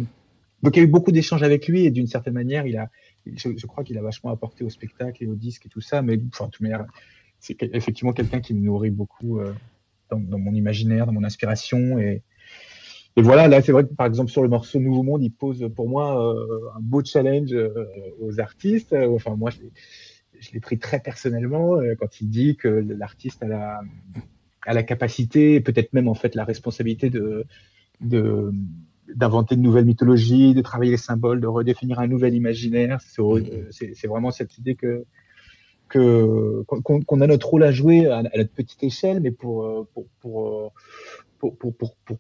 [0.63, 2.91] donc il y a eu beaucoup d'échanges avec lui et d'une certaine manière, il a,
[3.27, 6.03] je, crois qu'il a vachement apporté au spectacle et au disque et tout ça.
[6.03, 6.67] Mais enfin, de toute
[7.39, 9.55] c'est effectivement quelqu'un qui me nourrit beaucoup euh,
[10.11, 12.23] dans, mon imaginaire, dans mon inspiration et
[13.17, 15.69] et voilà, là, c'est vrai que par exemple sur le morceau Nouveau Monde, il pose
[15.75, 16.13] pour moi
[16.77, 17.53] un beau challenge
[18.21, 18.95] aux artistes.
[18.95, 19.59] Enfin, moi, je
[20.38, 23.81] je l'ai pris très personnellement euh, quand il dit que l'artiste a la,
[24.66, 27.45] a la capacité, peut-être même en fait la responsabilité de,
[28.01, 28.53] de
[29.14, 33.01] d'inventer de nouvelles mythologies, de travailler les symboles, de redéfinir un nouvel imaginaire.
[33.01, 34.09] C'est mmh.
[34.09, 35.05] vraiment cette idée que
[35.88, 40.73] que qu'on a notre rôle à jouer à, notre petite échelle, mais pour pour pour,
[41.38, 42.19] pour, pour, pour pour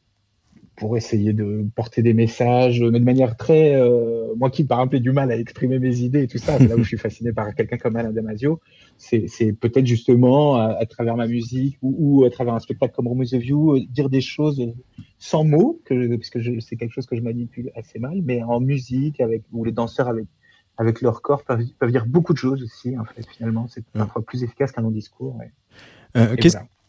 [0.96, 5.00] essayer de porter des messages, mais de manière très, euh, moi qui par exemple ai
[5.00, 7.54] du mal à exprimer mes idées et tout ça, là où je suis fasciné par
[7.54, 8.60] quelqu'un comme Alain Damasio,
[8.96, 13.34] c'est peut-être justement à, travers ma musique ou, à travers un spectacle comme Rome the
[13.34, 14.72] View, euh, dire des choses
[15.18, 18.60] sans mots, que, parce que c'est quelque chose que je manipule assez mal, mais en
[18.60, 20.26] musique, avec où les danseurs avec
[20.78, 22.96] avec leur corps peuvent, peuvent dire beaucoup de choses aussi.
[22.98, 25.38] En fait, finalement, c'est parfois plus efficace qu'un long discours.
[26.16, 26.36] Euh,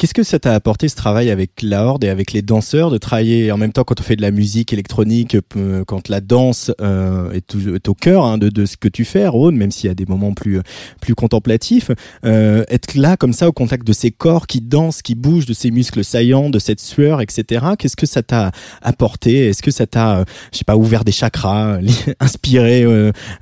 [0.02, 2.98] Qu'est-ce que ça t'a apporté ce travail avec la Horde et avec les danseurs de
[2.98, 6.72] travailler en même temps quand on fait de la musique électronique, euh, quand la danse
[6.82, 9.94] euh, est, au cœur hein, de, ce que tu fais, Rhône, même s'il y a
[9.94, 10.60] des moments plus
[11.02, 11.92] plus contemplatifs,
[12.26, 15.54] euh, être là comme ça au contact de ces corps qui dansent, qui bougent, de
[15.54, 17.64] ces muscles saillants, de cette sueur, etc.
[17.78, 19.50] Qu'est-ce que ça t'a apporté?
[19.50, 21.78] Est-ce que ça t'a, je sais pas, ouvert des chakras,
[22.20, 22.88] inspiré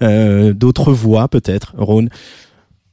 [0.02, 2.10] d'autres voix peut-être, Rhône?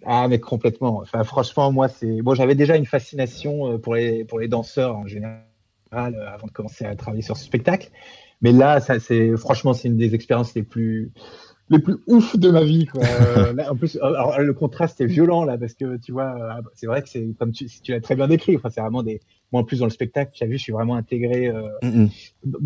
[0.08, 1.00] Ah, mais complètement.
[1.00, 2.22] Enfin, franchement, moi, c'est.
[2.22, 5.42] Bon, j'avais déjà une fascination euh, pour les, pour les danseurs en général
[5.92, 7.90] euh, avant de commencer à travailler sur ce spectacle.
[8.40, 11.10] Mais là, ça, c'est, franchement, c'est une des expériences les plus,
[11.68, 12.86] les plus ouf de ma vie.
[12.86, 13.02] Quoi.
[13.36, 16.86] Euh, là, en plus, alors, le contraste est violent là parce que tu vois, c'est
[16.86, 18.56] vrai que c'est comme tu, tu l'as très bien décrit.
[18.56, 19.20] Enfin, c'est vraiment des.
[19.52, 21.48] Moi, en plus, dans le spectacle, tu as vu, je suis vraiment intégré.
[21.48, 22.06] Euh,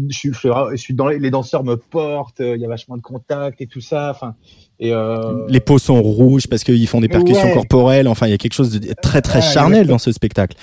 [0.09, 2.41] je, suis, je, suis, dans les, les danseurs me portent.
[2.41, 4.11] Il y a vachement de contact et tout ça.
[4.11, 4.35] Enfin,
[4.81, 5.47] et euh...
[5.49, 8.09] Les peaux sont rouges parce qu'ils font des percussions corporelles.
[8.09, 10.57] Enfin, il y a quelque chose de très très charnel dans ce spectacle.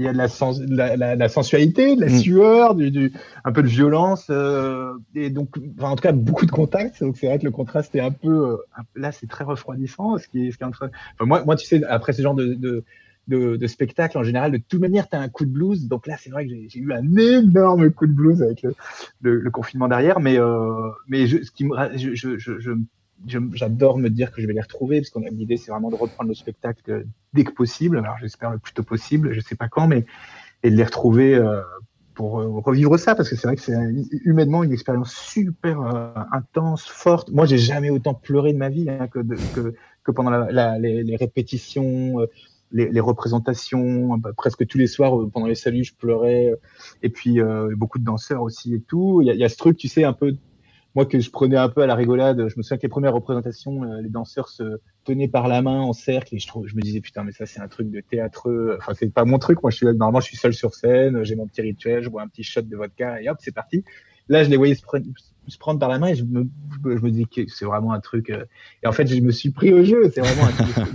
[0.00, 2.18] Il y a de la, sens, la, la, la sensualité, de la mm.
[2.18, 3.12] sueur, du, du,
[3.44, 7.02] un peu de violence, euh, et donc, enfin, en tout cas, beaucoup de contacts.
[7.02, 8.56] Donc, c'est vrai que le contraste est un peu, euh,
[8.96, 10.16] là, c'est très refroidissant.
[10.16, 10.88] Ce qui est, ce qui est enfin,
[11.20, 12.82] moi, moi, tu sais, après ce genre de, de
[13.28, 14.50] de, de, spectacle en général.
[14.50, 15.86] De toute manière, tu as un coup de blues.
[15.86, 18.74] Donc là, c'est vrai que j'ai eu un énorme coup de blues avec le,
[19.20, 20.18] le, le confinement derrière.
[20.18, 22.72] Mais, euh, mais je, ce qui me, je, je, je,
[23.26, 25.96] j'adore me dire que je vais les retrouver, parce qu'on a l'idée, c'est vraiment de
[25.96, 27.98] reprendre le spectacle dès que possible.
[27.98, 30.06] Alors j'espère le plus tôt possible, je sais pas quand, mais
[30.62, 31.60] et de les retrouver euh,
[32.14, 33.74] pour euh, revivre ça, parce que c'est vrai que c'est
[34.24, 37.30] humainement une expérience super euh, intense, forte.
[37.30, 39.20] Moi, j'ai jamais autant pleuré de ma vie hein, que,
[39.54, 42.26] que, que, pendant la, les, les, répétitions.
[42.72, 46.54] Les, les, représentations, bah, presque tous les soirs pendant les saluts, je pleurais.
[47.02, 47.40] Et puis
[47.76, 49.22] beaucoup de danseurs aussi et tout.
[49.22, 50.36] Il y y a ce truc, tu sais, un peu
[50.94, 52.48] moi que je prenais un peu à la rigolade.
[52.48, 55.80] Je me souviens que les premières représentations, euh, les danseurs se tenaient par la main
[55.80, 58.00] en cercle et je, trouve, je me disais putain mais ça c'est un truc de
[58.00, 58.76] théâtreux.
[58.78, 59.62] Enfin c'est pas mon truc.
[59.62, 62.22] Moi je suis normalement je suis seul sur scène, j'ai mon petit rituel, je bois
[62.22, 63.84] un petit shot de vodka et hop c'est parti.
[64.28, 64.82] Là je les voyais se,
[65.58, 66.48] prendre par la main et je me,
[66.84, 68.30] je me dis que c'est vraiment un truc.
[68.30, 68.44] Euh,
[68.82, 70.10] et en fait je me suis pris au jeu.
[70.14, 70.94] C'est vraiment un truc,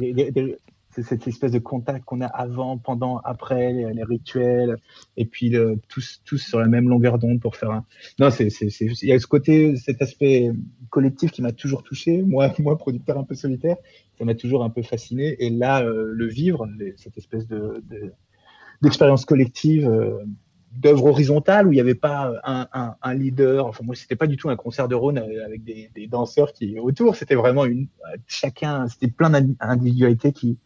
[0.96, 4.78] c'est cette espèce de contact qu'on a avant, pendant, après, les, rituels,
[5.18, 5.54] et puis
[5.90, 7.86] tous, tous sur la même longueur d'onde pour faire un.
[8.18, 10.52] Non, c'est, il y a ce côté, cet aspect
[10.90, 12.22] collectif qui m'a toujours touché.
[12.24, 13.76] Moi, moi, producteur un peu solitaire,
[14.18, 15.36] ça m'a toujours un peu fasciné.
[15.44, 17.84] Et là, euh, le vivre, cette espèce de,
[18.82, 19.90] d'expérience collective.
[19.90, 20.24] Euh,
[20.78, 23.66] d'œuvre horizontale où il n'y avait pas un, un, leader.
[23.66, 26.78] Enfin, moi, c'était pas du tout un concert de Rhône avec des, des danseurs qui
[26.78, 27.16] autour.
[27.16, 27.88] C'était vraiment une
[28.28, 28.90] chacun.
[28.90, 30.58] C'était plein d'individualités qui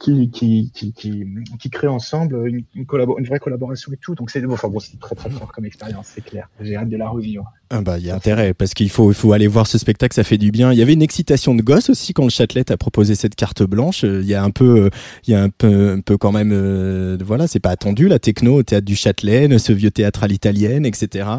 [0.00, 2.86] qui, qui, qui, qui, créent ensemble une, une,
[3.18, 4.14] une, vraie collaboration et tout.
[4.14, 6.48] Donc c'est enfin bon, c'est très très fort comme expérience, c'est clair.
[6.58, 7.44] J'ai hâte de la revivre.
[7.68, 10.24] Ah bah il y a intérêt parce qu'il faut faut aller voir ce spectacle, ça
[10.24, 10.72] fait du bien.
[10.72, 13.62] Il y avait une excitation de gosse aussi quand le Châtelet a proposé cette carte
[13.62, 14.02] blanche.
[14.02, 14.88] Il y a un peu
[15.26, 18.18] il y a un peu un peu quand même euh, voilà, c'est pas attendu la
[18.18, 21.28] techno au théâtre du Châtelet, ce vieux théâtre à l'italienne, etc.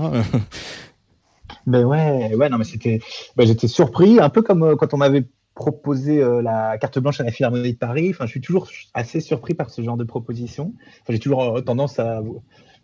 [1.68, 3.02] Ben ouais, ouais, non, mais c'était,
[3.36, 7.20] ben j'étais surpris, un peu comme euh, quand on m'avait proposer euh, la carte blanche
[7.20, 8.10] à la Philharmonie de Paris.
[8.12, 10.74] Enfin, je suis toujours assez surpris par ce genre de proposition.
[11.02, 12.22] Enfin, j'ai toujours euh, tendance à.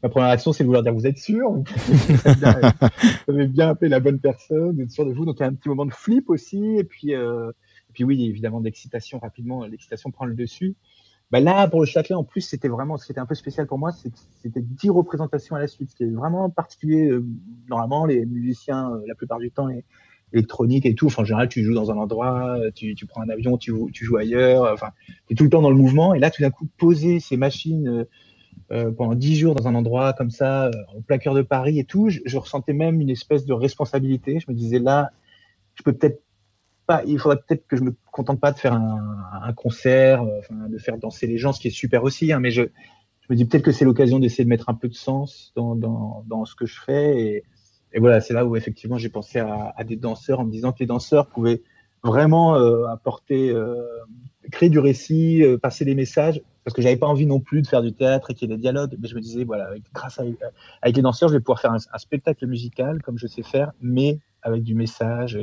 [0.04, 1.50] Ma première action, c'est de vouloir dire vous êtes sûr
[3.28, 5.26] Vous avez bien appelé la bonne personne, vous êtes sûr de vous.
[5.26, 6.78] Donc, il y a un petit moment de flip aussi.
[6.78, 7.50] Et puis, euh...
[7.90, 9.66] et puis oui, évidemment, d'excitation rapidement.
[9.66, 10.76] L'excitation prend le dessus.
[11.32, 13.66] Bah là, pour le Châtelet, en plus, c'était vraiment, ce qui était un peu spécial
[13.66, 17.12] pour moi, c'était 10 représentations à la suite, ce qui est vraiment particulier.
[17.68, 19.68] Normalement, les musiciens, la plupart du temps,
[20.34, 21.08] électronique et tout.
[21.08, 24.06] Enfin, en général, tu joues dans un endroit, tu, tu prends un avion, tu, tu
[24.06, 24.72] joues ailleurs.
[24.72, 24.92] Enfin,
[25.28, 26.14] tu es tout le temps dans le mouvement.
[26.14, 28.04] Et là, tout d'un coup, poser ces machines euh,
[28.72, 31.80] euh pendant dix jours dans un endroit comme ça, euh, en plein cœur de Paris
[31.80, 34.40] et tout, je, je, ressentais même une espèce de responsabilité.
[34.40, 35.12] Je me disais là,
[35.76, 36.22] je peux peut-être
[36.86, 39.00] pas, il faudrait peut-être que je me contente pas de faire un,
[39.44, 42.40] un concert, euh, enfin, de faire danser les gens, ce qui est super aussi, hein,
[42.40, 44.94] mais je, je me dis peut-être que c'est l'occasion d'essayer de mettre un peu de
[44.94, 47.44] sens dans, dans, dans ce que je fais et,
[47.98, 50.78] et voilà, c'est là où effectivement j'ai pensé à, des danseurs en me disant que
[50.82, 51.64] les danseurs pouvaient
[52.04, 53.88] vraiment euh, apporter, euh,
[54.52, 57.68] créer du récit, euh, passer des messages, parce que j'avais pas envie non plus de
[57.68, 60.20] faire du théâtre et qu'il y ait des dialogues, mais je me disais voilà, grâce
[60.20, 60.26] à
[60.84, 64.20] avec les danseurs, je vais pouvoir faire un, spectacle musical comme je sais faire, mais
[64.44, 65.40] avec du message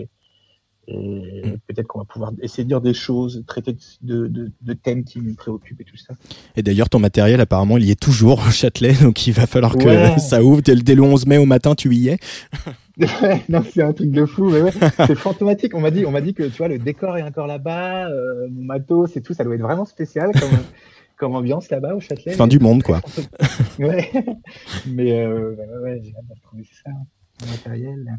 [0.87, 1.59] et mm.
[1.67, 5.21] peut-être qu'on va pouvoir essayer de dire des choses, traiter de, de, de, thèmes qui
[5.21, 6.15] nous préoccupent et tout ça.
[6.57, 9.77] Et d'ailleurs, ton matériel, apparemment, il y est toujours au Châtelet, donc il va falloir
[9.77, 10.19] que ouais.
[10.19, 10.61] ça ouvre.
[10.63, 12.19] Dès, dès, le 11 mai au matin, tu y es.
[13.49, 14.73] non, c'est un truc de fou, mais ouais,
[15.07, 15.75] c'est fantomatique.
[15.75, 18.49] On m'a dit, on m'a dit que tu vois, le décor est encore là-bas, euh,
[18.51, 20.59] mon matos et tout, ça doit être vraiment spécial comme,
[21.17, 22.33] comme ambiance là-bas au Châtelet.
[22.33, 23.01] Fin du monde, quoi.
[23.79, 24.11] ouais,
[24.87, 26.91] mais euh, ouais, j'ai hâte de retrouver ça,
[27.43, 28.19] le matériel.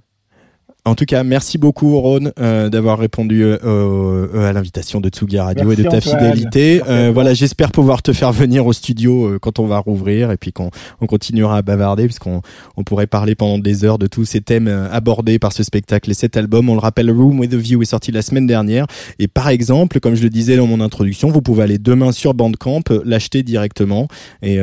[0.88, 5.40] En tout cas, merci beaucoup Ron euh, d'avoir répondu euh, euh, à l'invitation de Tsugi
[5.40, 6.20] Radio merci et de ta Antoine.
[6.20, 6.84] fidélité.
[6.88, 10.38] Euh, voilà, j'espère pouvoir te faire venir au studio euh, quand on va rouvrir et
[10.38, 10.70] puis qu'on
[11.02, 12.44] on continuera à bavarder puisqu'on
[12.78, 16.12] on pourrait parler pendant des heures de tous ces thèmes euh, abordés par ce spectacle
[16.12, 16.70] et cet album.
[16.70, 18.86] On le rappelle, Room with a View est sorti la semaine dernière
[19.18, 22.36] et par exemple, comme je le disais dans mon introduction, vous pouvez aller demain sur
[22.36, 24.08] Bandcamp l'acheter directement
[24.44, 24.60] et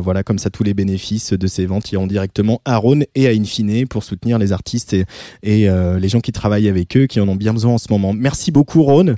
[0.00, 3.30] voilà comme ça tous les bénéfices de ces ventes iront directement à Ron et à
[3.30, 5.04] Infine pour soutenir les artistes et,
[5.42, 7.86] et euh, les gens qui travaillent avec eux, qui en ont bien besoin en ce
[7.90, 8.12] moment.
[8.12, 9.14] Merci beaucoup, Ron.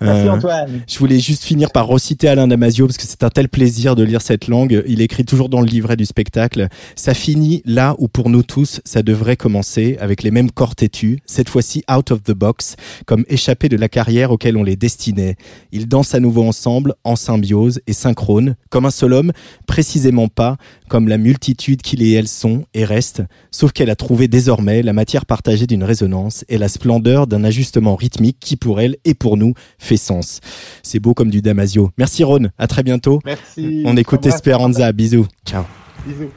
[0.00, 0.80] Merci, euh, Antoine.
[0.88, 4.02] Je voulais juste finir par reciter Alain Damasio parce que c'est un tel plaisir de
[4.02, 4.82] lire cette langue.
[4.86, 6.68] Il écrit toujours dans le livret du spectacle.
[6.94, 11.20] Ça finit là où pour nous tous, ça devrait commencer avec les mêmes corps têtus,
[11.26, 15.36] cette fois-ci out of the box, comme échappés de la carrière auquel on les destinait.
[15.72, 19.32] Ils dansent à nouveau ensemble, en symbiose et synchrone, comme un seul homme,
[19.66, 20.56] précisément pas
[20.88, 24.92] comme la multitude qu'ils et elles sont et restent, sauf qu'elle a trouvé désormais la
[24.92, 29.36] matière partagée d'une résonance et la splendeur d'un ajustement rythmique qui pour elle et pour
[29.36, 30.40] nous fait sens.
[30.82, 31.90] C'est beau comme du Damasio.
[31.96, 33.20] Merci Ron, à très bientôt.
[33.24, 33.82] Merci.
[33.86, 35.26] On écoute Esperanza, bisous.
[35.46, 35.64] Ciao.
[36.06, 36.30] Bisous.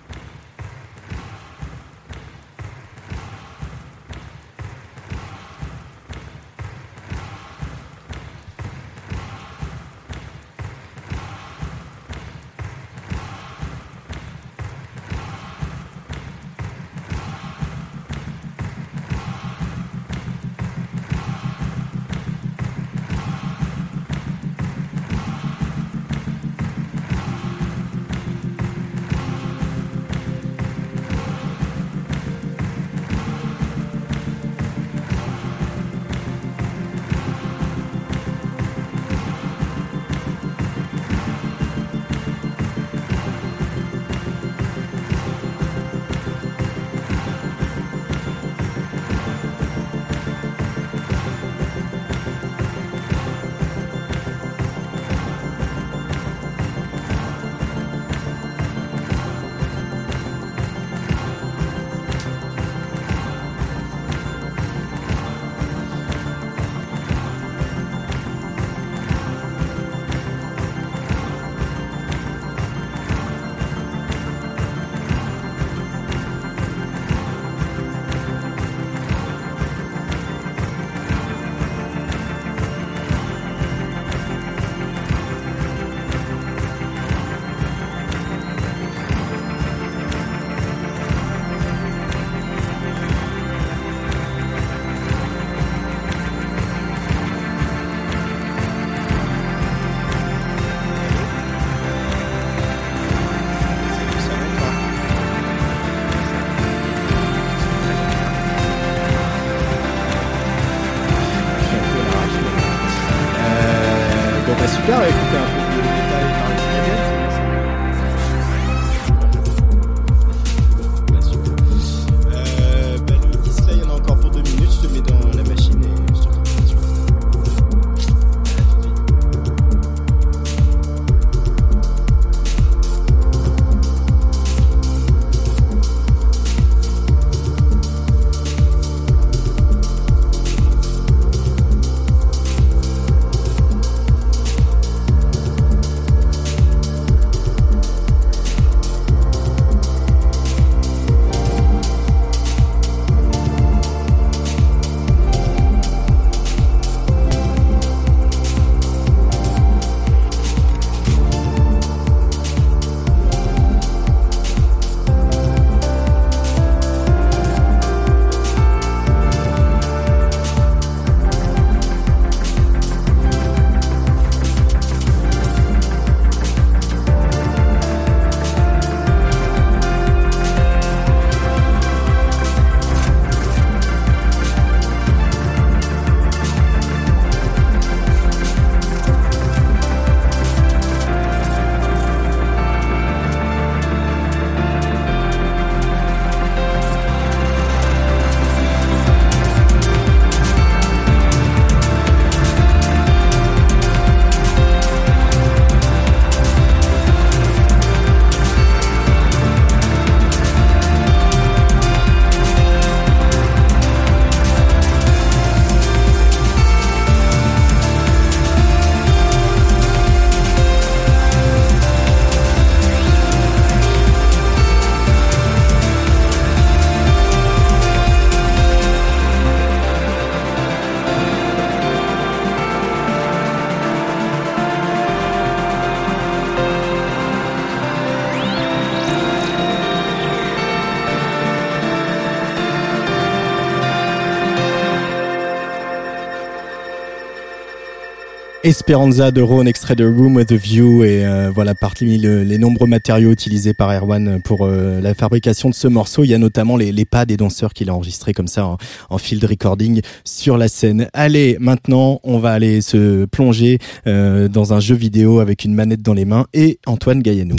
[248.70, 252.86] Esperanza de Rhône, extrait de Room with a View et euh, voilà parmi les nombreux
[252.86, 256.78] matériaux utilisés par Erwan pour euh, la fabrication de ce morceau, il y a notamment
[256.78, 258.78] les, les pas des danseurs qu'il a enregistrés comme ça
[259.10, 261.10] en, field recording sur la scène.
[261.14, 266.04] Allez, maintenant on va aller se plonger euh, dans un jeu vidéo avec une manette
[266.04, 267.56] dans les mains et Antoine Gaillanou.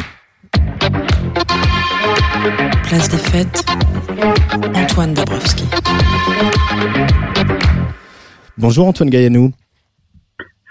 [2.84, 3.64] Place des fêtes,
[4.76, 5.64] Antoine Dabrowski.
[8.56, 9.50] Bonjour Antoine Gaillanou.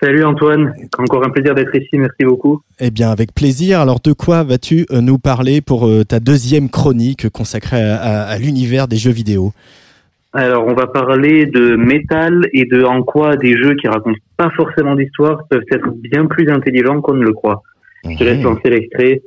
[0.02, 2.62] Salut Antoine, encore un plaisir d'être ici, merci beaucoup.
[2.80, 6.70] Eh bien avec plaisir, alors de quoi vas-tu euh, nous parler pour euh, ta deuxième
[6.70, 9.52] chronique consacrée à, l'univers des jeux vidéo?
[10.32, 14.50] Alors, on va parler de métal et de en quoi des jeux qui racontent pas
[14.52, 17.62] forcément d'histoire peuvent être bien plus intelligents qu'on ne le croit.
[18.10, 19.22] Je te laisse lancer l'extrait.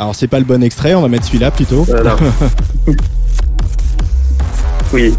[0.00, 1.84] Alors, c'est pas le bon extrait, on va mettre celui-là plutôt.
[4.94, 5.12] oui.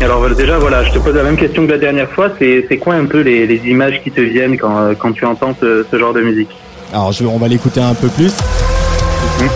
[0.00, 2.30] Alors déjà, voilà, je te pose la même question que la dernière fois.
[2.38, 6.12] C'est quoi un peu les, images qui te viennent quand, quand tu entends ce, genre
[6.12, 6.50] de musique?
[6.92, 8.32] Alors je, on va l'écouter un peu plus.
[9.40, 9.48] Mhm.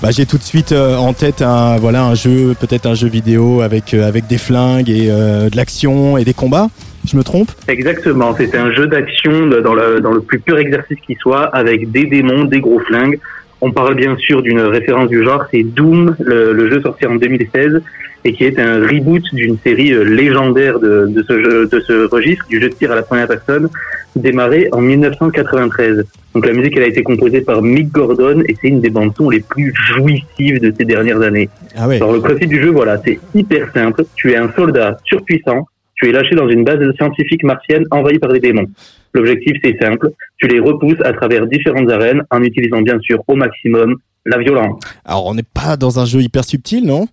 [0.00, 3.08] Bah, j'ai tout de suite euh, en tête un voilà un jeu peut-être un jeu
[3.08, 6.68] vidéo avec euh, avec des flingues et euh, de l'action et des combats.
[7.04, 7.50] Je me trompe?
[7.66, 8.32] Exactement.
[8.36, 12.04] C'était un jeu d'action dans le dans le plus pur exercice qui soit avec des
[12.04, 13.18] démons, des gros flingues,
[13.60, 17.82] on parle bien sûr d'une référence du genre, c'est Doom, le, jeu sorti en 2016
[18.24, 22.46] et qui est un reboot d'une série euh, légendaire de, ce jeu, de ce registre,
[22.48, 23.68] du jeu de tir à la première personne,
[24.16, 26.04] démarré en 1993.
[26.34, 29.12] Donc la musique elle a été composée par Mick Gordon et c'est une des bandes
[29.16, 31.48] son les plus jouissives de ces dernières années.
[31.76, 34.04] Ah Alors le principe du jeu voilà, c'est hyper simple.
[34.16, 38.32] Tu es un soldat surpuissant, tu es lâché dans une base scientifique martienne envahie par
[38.32, 38.66] des démons.
[39.14, 40.10] L'objectif, c'est simple.
[40.36, 43.96] Tu les repousses à travers différentes arènes en utilisant bien sûr au maximum
[44.26, 44.80] la violence.
[45.04, 47.06] Alors, on n'est pas dans un jeu hyper subtil, non?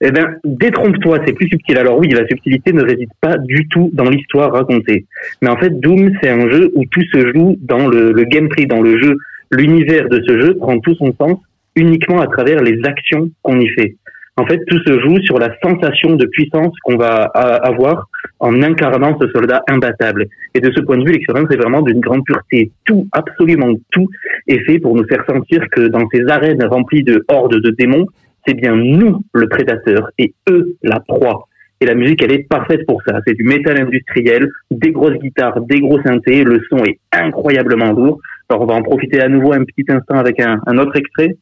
[0.00, 1.78] Eh bien, détrompe-toi, c'est plus subtil.
[1.78, 5.06] Alors oui, la subtilité ne réside pas du tout dans l'histoire racontée.
[5.40, 8.66] Mais en fait, Doom, c'est un jeu où tout se joue dans le, le gameplay,
[8.66, 9.16] dans le jeu.
[9.50, 11.38] L'univers de ce jeu prend tout son sens
[11.76, 13.96] uniquement à travers les actions qu'on y fait.
[14.38, 18.08] En fait, tout se joue sur la sensation de puissance qu'on va avoir
[18.38, 20.26] en incarnant ce soldat imbattable.
[20.54, 22.70] Et de ce point de vue, l'expérience est vraiment d'une grande pureté.
[22.84, 24.06] Tout, absolument tout,
[24.46, 28.06] est fait pour nous faire sentir que dans ces arènes remplies de hordes de démons,
[28.46, 31.48] c'est bien nous le prédateur et eux la proie.
[31.80, 33.20] Et la musique, elle est parfaite pour ça.
[33.26, 36.44] C'est du métal industriel, des grosses guitares, des gros synthés.
[36.44, 38.20] Le son est incroyablement lourd.
[38.48, 41.36] Alors, on va en profiter à nouveau un petit instant avec un, un autre extrait.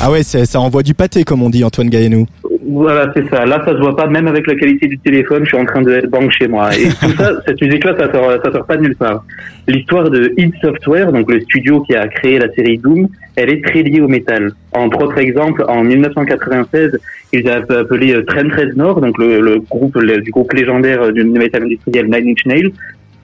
[0.00, 2.26] Ah ouais, ça envoie du pâté, comme on dit, Antoine Gaillenou.
[2.70, 3.44] Voilà, c'est ça.
[3.46, 5.82] Là, ça se voit pas, même avec la qualité du téléphone, je suis en train
[5.82, 6.72] de bang chez moi.
[6.76, 9.24] Et tout ça, cette musique-là, ça sort, ça sort pas de nulle part.
[9.66, 13.64] L'histoire de id Software, donc le studio qui a créé la série Doom, elle est
[13.64, 14.52] très liée au métal.
[14.72, 16.98] Entre autres exemples, en 1996,
[17.32, 22.06] ils avaient appelé Trend 13 Nord, donc le, groupe du groupe légendaire du métal industriel
[22.06, 22.72] Nine Inch Nails,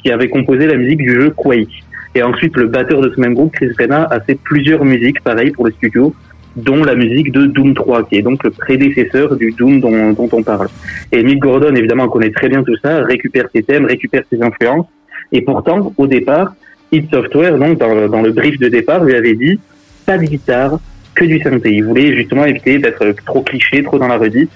[0.03, 1.85] qui avait composé la musique du jeu Quake.
[2.17, 5.51] Et ensuite, le batteur de ce même groupe, Chris Rena, a fait plusieurs musiques, pareil,
[5.51, 6.15] pour le studio,
[6.57, 10.29] dont la musique de Doom 3, qui est donc le prédécesseur du Doom dont, dont
[10.33, 10.69] on parle.
[11.13, 14.87] Et Mick Gordon, évidemment, connaît très bien tout ça, récupère ses thèmes, récupère ses influences,
[15.33, 16.55] et pourtant, au départ,
[16.93, 19.59] id Software, donc dans, dans le brief de départ, lui avait dit
[20.07, 20.79] pas de guitare,
[21.15, 21.73] que du synthé.
[21.73, 24.51] Il voulait justement éviter d'être trop cliché, trop dans la redite.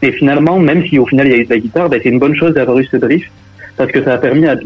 [0.00, 2.08] Et finalement, même si au final il y a eu de la guitare, ben, c'est
[2.08, 3.30] une bonne chose d'avoir eu ce brief,
[3.78, 4.58] parce que ça a permis à,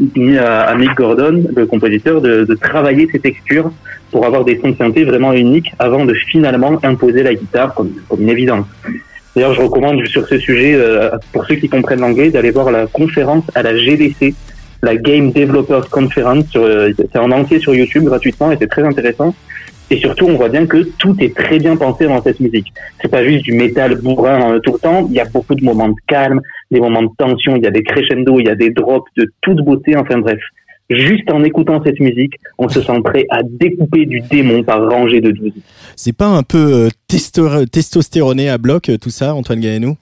[0.63, 3.71] à, Mick Gordon, le compositeur, de, de, travailler ses textures
[4.11, 7.93] pour avoir des sons de synthé vraiment uniques avant de finalement imposer la guitare comme,
[8.09, 8.67] comme une évidence.
[9.35, 12.87] D'ailleurs, je recommande sur ce sujet, euh, pour ceux qui comprennent l'anglais, d'aller voir la
[12.87, 14.35] conférence à la GDC,
[14.83, 16.47] la Game Developers Conference.
[16.57, 19.35] Euh, c'est en entier sur YouTube gratuitement et c'est très intéressant.
[19.93, 22.73] Et surtout, on voit bien que tout est très bien pensé dans cette musique.
[23.03, 25.07] C'est pas juste du métal bourrin euh, tout le temps.
[25.07, 26.41] Il y a beaucoup de moments de calme,
[26.71, 27.57] des moments de tension.
[27.57, 29.95] Il y a des crescendo, il y a des drops de toute beauté.
[29.95, 30.41] Enfin bref,
[30.89, 35.21] juste en écoutant cette musique, on se sent prêt à découper du démon par rangée
[35.21, 35.53] de 12.
[35.95, 39.99] C'est pas un peu euh, testostéroné à bloc euh, tout ça, Antoine Gaënou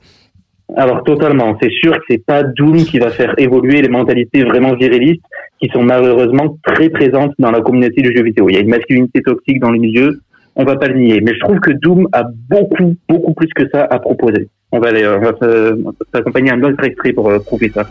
[0.77, 4.75] alors totalement, c'est sûr que c'est pas Doom qui va faire évoluer les mentalités vraiment
[4.75, 5.23] virilistes
[5.61, 8.49] qui sont malheureusement très présentes dans la communauté du jeu vidéo.
[8.49, 10.21] Il y a une masculinité toxique dans le milieu,
[10.57, 13.69] on va pas le nier, mais je trouve que Doom a beaucoup beaucoup plus que
[13.71, 14.49] ça à proposer.
[14.73, 15.33] On va aller, on va
[16.15, 17.87] s'accompagner un autre extrait pour euh, prouver ça.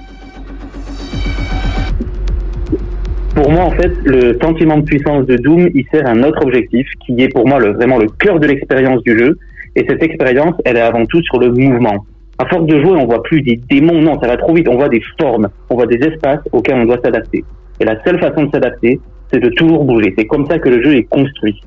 [3.36, 6.44] Pour moi, en fait, le sentiment de puissance de Doom, il sert à un autre
[6.44, 9.38] objectif, qui est pour moi vraiment le cœur de l'expérience du jeu,
[9.76, 12.06] Et cette expérience, elle est avant tout sur le mouvement.
[12.40, 14.68] À force de jouer, on voit plus des démons, non, ça va trop vite.
[14.68, 17.44] On voit des formes, on voit des espaces auxquels on doit s'adapter.
[17.80, 19.00] Et la seule façon de s'adapter,
[19.32, 20.14] c'est de toujours bouger.
[20.18, 21.62] C'est comme ça que le jeu est construit.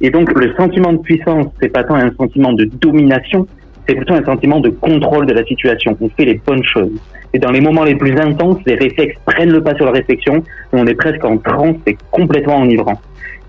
[0.00, 3.46] Et donc, le sentiment de puissance, c'est pas tant un sentiment de domination,
[3.88, 5.96] c'est plutôt un sentiment de contrôle de la situation.
[6.00, 7.00] On fait les bonnes choses.
[7.32, 10.36] Et dans les moments les plus intenses, les réflexes prennent le pas sur la réflexion,
[10.36, 13.00] et on est presque en transe, c'est complètement enivrant.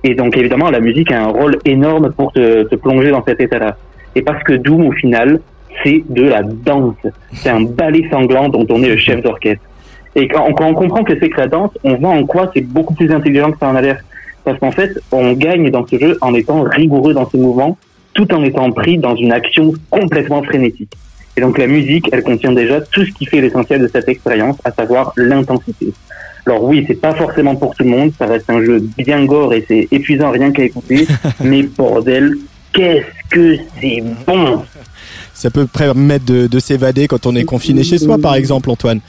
[0.03, 3.77] Et donc évidemment, la musique a un rôle énorme pour te, plonger dans cet état-là.
[4.15, 5.39] Et parce que Doom, au final,
[5.83, 6.95] c'est de la danse.
[7.33, 9.63] C'est un ballet sanglant dont on est le chef d'orchestre.
[10.15, 12.93] Et quand, on comprend que c'est que la danse, on voit en quoi c'est beaucoup
[12.95, 14.01] plus intelligent que ça en a l'air.
[14.43, 17.77] Parce qu'en fait, on gagne dans ce jeu en étant rigoureux dans ses mouvements,
[18.13, 20.93] tout en étant pris dans une action complètement frénétique.
[21.35, 24.57] Et donc la musique, elle contient déjà tout ce qui fait l'essentiel de cette expérience,
[24.63, 25.93] à savoir l'intensité.
[26.47, 29.53] Alors oui, c'est pas forcément pour tout le monde, ça reste un jeu bien gore
[29.53, 31.05] et c'est épuisant rien qu'à écouter,
[31.43, 32.37] mais bordel,
[32.73, 34.63] qu'est-ce que c'est bon
[35.37, 39.01] ça peut permettre de, de s'évader quand on est confiné chez soi, par exemple, Antoine.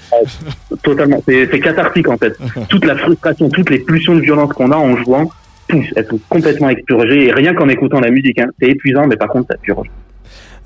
[0.82, 1.22] Totalement.
[1.26, 2.36] C'est cathartique, en fait.
[2.68, 5.30] Toute la frustration, toutes les pulsions de violence qu'on a en jouant,
[5.70, 7.28] elles sont complètement expurgées.
[7.28, 8.48] Et rien qu'en écoutant la musique, hein.
[8.60, 9.88] c'est épuisant, mais par contre, ça purge.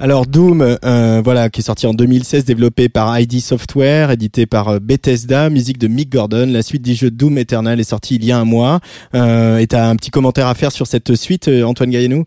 [0.00, 4.68] Alors Doom, euh, voilà, qui est sorti en 2016, développé par ID Software, édité par
[4.68, 6.48] euh, Bethesda, musique de Mick Gordon.
[6.50, 8.80] La suite du jeu Doom Eternal est sortie il y a un mois.
[9.14, 12.24] Euh, et t'as un petit commentaire à faire sur cette suite, euh, Antoine Gaillenou?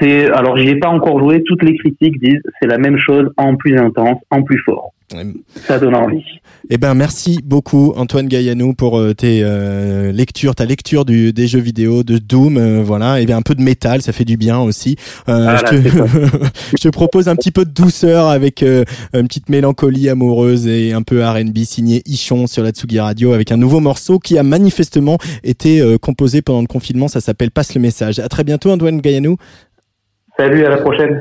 [0.00, 1.42] C'est alors j'y ai pas encore joué.
[1.44, 4.92] Toutes les critiques disent c'est la même chose en plus intense, en plus fort.
[5.66, 6.22] Ça donne envie.
[6.68, 11.46] Eh ben merci beaucoup Antoine Gaillanou pour euh, tes euh, lectures, ta lecture du, des
[11.46, 13.18] jeux vidéo de Doom, euh, voilà.
[13.18, 14.96] Et bien un peu de métal, ça fait du bien aussi.
[15.26, 15.76] je, te,
[16.76, 18.84] je, te, propose un petit peu de douceur avec une
[19.26, 23.56] petite mélancolie amoureuse et un peu R&B signé Ichon sur la Tsugi Radio avec un
[23.56, 27.08] nouveau morceau qui a manifestement été composé pendant le confinement.
[27.08, 28.18] Ça s'appelle Passe le message.
[28.18, 29.38] À très bientôt Antoine Gaillanou.
[30.40, 31.20] Salut, à la prochaine.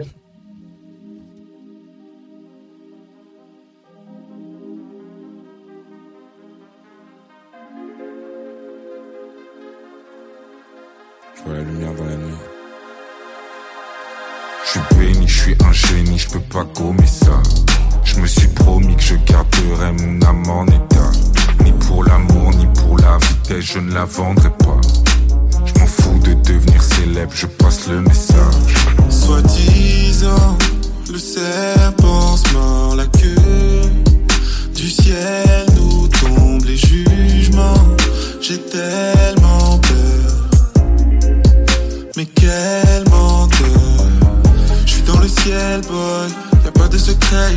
[11.35, 12.33] Je vois la lumière dans la nuit.
[14.63, 17.41] Je suis béni, je suis un génie, je peux pas gommer ça.
[18.03, 21.11] Je me suis promis que je garderai mon âme en état.
[21.63, 24.79] Ni pour l'amour, ni pour la vitesse, je ne la vendrai pas.
[25.65, 28.76] Je m'en fous de devenir célèbre, je passe le message.
[29.27, 30.57] Soi-disant,
[31.11, 33.35] le serpent se mord la queue.
[34.73, 37.83] Du ciel nous tombent les jugements.
[38.39, 41.27] J'ai tellement peur.
[42.15, 44.07] Mais quel menteur.
[44.85, 46.29] Je suis dans le ciel, boy.
[46.63, 47.51] Y a pas de secret,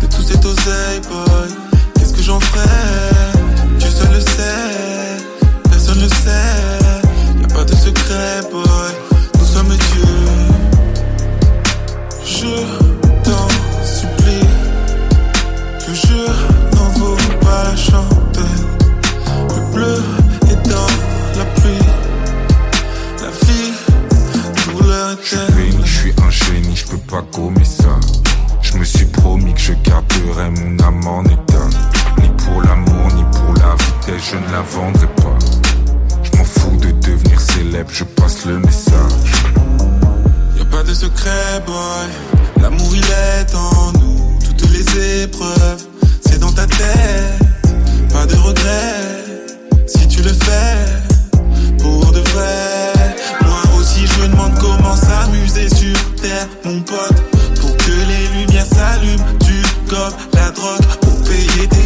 [0.00, 1.48] de tout cet oseille, boy.
[1.96, 2.68] Qu'est-ce que j'en ferai
[3.80, 5.16] Dieu seul le sait,
[5.72, 7.40] personne le sait.
[7.40, 9.07] Y a pas de secret, boy.
[12.48, 13.48] Je t'en
[13.84, 14.46] supplie,
[15.84, 18.64] que je n'en vaut pas la chandelle.
[19.54, 20.02] Le bleu
[20.50, 20.92] est dans
[21.38, 21.86] la pluie,
[23.20, 23.72] la vie,
[24.72, 25.16] douleur
[25.56, 28.00] béni, je suis un génie, je peux pas gommer ça.
[28.62, 31.68] Je me suis promis que je garderai mon âme en état.
[32.18, 35.38] Ni pour l'amour, ni pour la vitesse, je ne la vendrai pas.
[36.22, 39.27] Je m'en fous de devenir célèbre, je passe le message.
[40.94, 42.08] Secret, boy.
[42.62, 44.38] L'amour il est en nous.
[44.58, 45.84] Toutes les épreuves,
[46.26, 47.38] c'est dans ta tête.
[48.12, 48.94] Pas de regret
[49.86, 52.92] si tu le fais pour de vrai.
[53.44, 57.22] Moi aussi, je demande comment s'amuser sur terre, mon pote.
[57.60, 60.86] Pour que les lumières s'allument, tu gobes la drogue.
[61.02, 61.77] Pour payer tes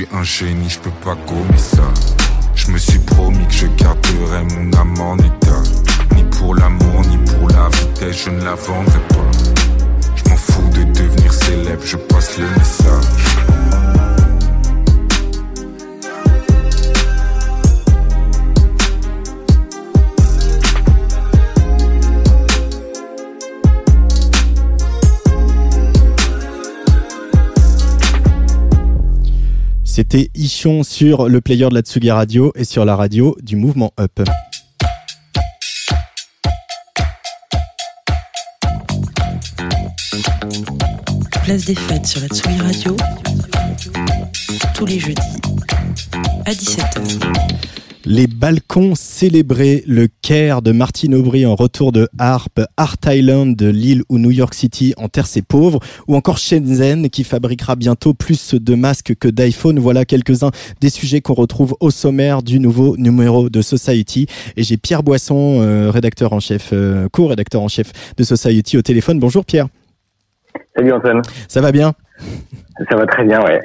[0.00, 1.82] suis un génie, je peux pas gommer ça.
[2.54, 5.62] Je me suis promis que je garderai mon âme en état.
[6.14, 9.30] Ni pour l'amour, ni pour la vitesse, je ne la vendrai pas.
[10.16, 13.29] Je m'en fous de devenir célèbre, je passe le message.
[30.00, 33.92] C'était Ichon sur le player de la Tsugi Radio et sur la radio du mouvement
[34.00, 34.22] Up.
[41.44, 42.96] Place des fêtes sur la Tsugi Radio
[44.74, 45.20] tous les jeudis
[46.46, 47.89] à 17h.
[48.06, 53.68] Les balcons célébraient le Caire de Martine Aubry en retour de harpe, Art Island de
[53.68, 58.14] Lille ou New York City en terre c'est pauvre, ou encore Shenzhen qui fabriquera bientôt
[58.14, 59.78] plus de masques que d'iPhone.
[59.78, 64.26] Voilà quelques-uns des sujets qu'on retrouve au sommaire du nouveau numéro de Society.
[64.56, 68.82] Et j'ai Pierre Boisson, euh, rédacteur en chef, euh, co-rédacteur en chef de Society au
[68.82, 69.20] téléphone.
[69.20, 69.68] Bonjour Pierre.
[70.74, 71.20] Salut Antoine.
[71.48, 71.92] Ça va bien?
[72.88, 73.60] Ça va très bien, ouais.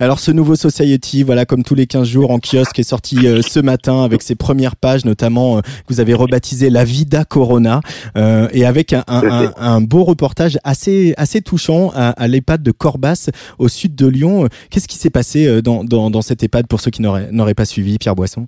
[0.00, 3.40] Alors ce nouveau Society, voilà, comme tous les 15 jours en kiosque, est sorti euh,
[3.42, 7.80] ce matin avec ses premières pages, notamment euh, que vous avez rebaptisé La Vida Corona,
[8.16, 12.70] euh, et avec un, un, un, beau reportage assez assez touchant à, à l'EHPAD de
[12.70, 14.48] Corbas au sud de Lyon.
[14.70, 17.98] Qu'est-ce qui s'est passé dans, dans, dans cette EHPAD pour ceux qui n'auraient pas suivi,
[17.98, 18.46] Pierre Boisson?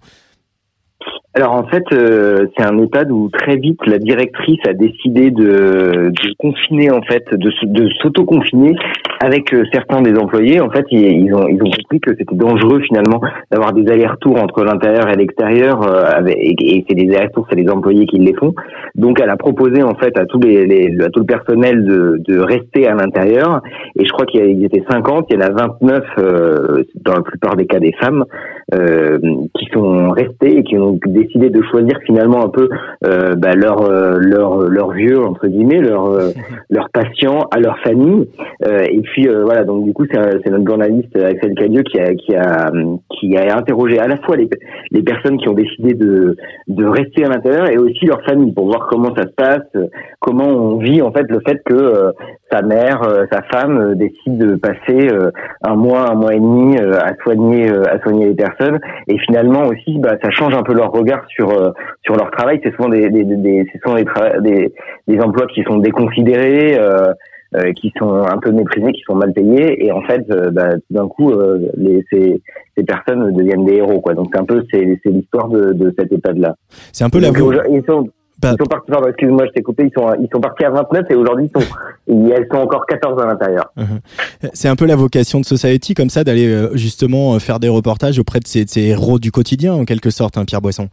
[1.34, 6.10] Alors en fait, euh, c'est un EHPAD où très vite la directrice a décidé de,
[6.10, 8.74] de confiner en fait, de, s'auto-confiner
[9.24, 10.60] avec euh, certains des employés.
[10.60, 13.18] En fait, ils, ont ils ont compris que c'était dangereux finalement
[13.50, 18.04] d'avoir des allers-retours entre l'intérieur et l'extérieur, euh, et, c'est des allers-retours, c'est les employés
[18.04, 18.52] qui les font.
[18.94, 22.20] Donc elle a proposé en fait à tous les, les à tout le personnel de,
[22.28, 23.62] de rester à l'intérieur.
[23.98, 26.04] Et je crois qu'il y étaient 50, il y en a 29
[27.06, 28.26] dans la plupart des cas des femmes
[28.72, 32.68] qui sont restées et qui ont décidé de choisir finalement un peu
[33.04, 36.30] euh, bah, leur euh, leur leur vieux entre guillemets, leur euh,
[36.70, 38.28] leur patient à leur famille.
[38.66, 42.14] Euh, et puis voilà, donc du coup c'est c'est notre journaliste Axel Cadieux qui a
[42.14, 42.70] qui a
[43.10, 44.48] qui a interrogé à la fois les
[44.90, 46.36] les personnes qui ont décidé de
[46.68, 49.84] de rester à l'intérieur et aussi leur famille pour voir comment ça se passe,
[50.20, 52.12] comment on vit en fait le fait que
[52.52, 55.08] sa mère, sa femme décide de passer
[55.62, 58.78] un mois, un mois et demi à soigner à soigner les personnes
[59.08, 61.70] et finalement aussi bah ça change un peu leur regard sur euh,
[62.04, 62.60] sur leur travail.
[62.62, 63.64] C'est souvent des des des,
[64.40, 64.72] des,
[65.06, 66.78] des, emplois qui sont déconsidérés.
[66.78, 67.12] Euh,
[67.54, 71.06] euh, qui sont un peu méprisés, qui sont mal payés, et en fait, bah, d'un
[71.06, 71.34] coup,
[71.76, 72.40] les, ces,
[72.74, 74.14] ces, personnes deviennent des héros, quoi.
[74.14, 76.54] Donc c'est un peu c'est, c'est l'histoire de, de cette étape-là.
[76.92, 77.28] C'est un peu la.
[77.68, 77.84] Ils
[78.42, 81.10] ils sont partis, pardon, excuse-moi, je t'ai coupé, ils sont, ils sont partis à 29
[81.10, 81.66] et aujourd'hui, ils sont,
[82.08, 83.72] elles sont encore 14 à l'intérieur.
[83.78, 84.50] Uh-huh.
[84.52, 88.40] C'est un peu la vocation de Society, comme ça, d'aller justement faire des reportages auprès
[88.40, 90.88] de ces, ces héros du quotidien, en quelque sorte, hein, Pierre Boisson.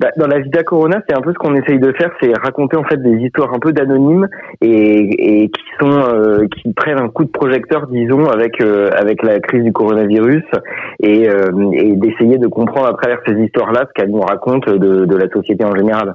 [0.00, 2.76] Bah, dans la Vida Corona, c'est un peu ce qu'on essaye de faire, c'est raconter
[2.76, 4.26] en fait des histoires un peu d'anonymes
[4.60, 9.22] et, et, qui sont euh, qui prennent un coup de projecteur, disons, avec euh, avec
[9.22, 10.42] la crise du coronavirus
[11.00, 15.04] et, euh, et d'essayer de comprendre à travers ces histoires-là ce qu'elles nous racontent de,
[15.04, 16.14] de, la société en général.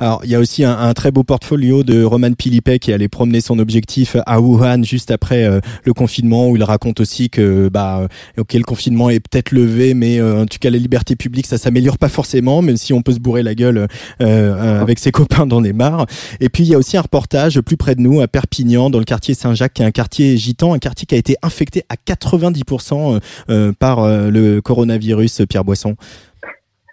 [0.00, 3.08] Alors, il y a aussi un, un, très beau portfolio de Roman Pilipek qui allait
[3.08, 5.46] promener son objectif à Wuhan juste après
[5.84, 8.06] le confinement, où il raconte aussi que bah
[8.38, 11.98] ok le confinement est peut-être levé, mais en tout cas la liberté publique ça s'améliore
[11.98, 13.86] pas forcément, même si on peut se bourrer la gueule euh,
[14.20, 16.06] euh, avec ses copains dans les mares.
[16.40, 18.98] Et puis il y a aussi un reportage plus près de nous à Perpignan, dans
[18.98, 21.94] le quartier Saint-Jacques, qui est un quartier gitan, un quartier qui a été infecté à
[21.94, 25.42] 90% euh, par le coronavirus.
[25.48, 25.96] Pierre Boisson.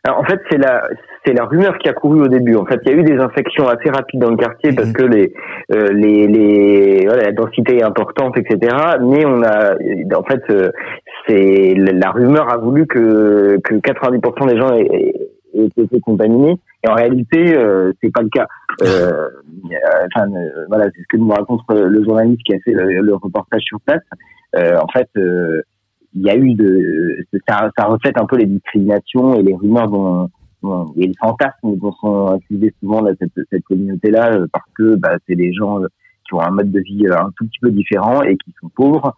[0.07, 0.83] en fait, c'est la
[1.25, 2.55] c'est la rumeur qui a couru au début.
[2.55, 4.93] En fait, il y a eu des infections assez rapides dans le quartier parce mhm.
[4.93, 5.33] que les
[5.69, 8.75] les les voilà, la densité est importante, etc.
[9.01, 9.73] Mais on a
[10.17, 10.41] en fait
[11.27, 15.13] c'est la rumeur a voulu que que 90% des gens aient,
[16.03, 16.57] contaminés.
[16.83, 18.47] Et en réalité, euh, c'est pas le cas.
[18.81, 19.29] Euh,
[20.15, 23.63] enfin, euh, voilà, c'est ce que nous raconte le journaliste qui a fait le, reportage
[23.63, 24.03] sur place.
[24.55, 29.43] Euh, en fait, il y a eu de, ça, reflète un peu les discriminations et
[29.43, 30.29] les rumeurs dont,
[30.95, 35.35] et les fantasmes dont sont accusés souvent là, cette, cette communauté-là, parce que bah, c'est
[35.35, 35.79] des gens
[36.27, 39.15] qui ont un mode de vie un tout petit peu différent et qui sont pauvres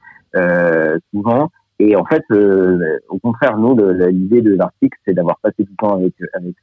[1.12, 1.52] souvent
[1.82, 3.76] et en fait, euh, au contraire, nous,
[4.10, 6.14] l'idée de l'article, c'est d'avoir passé du temps avec,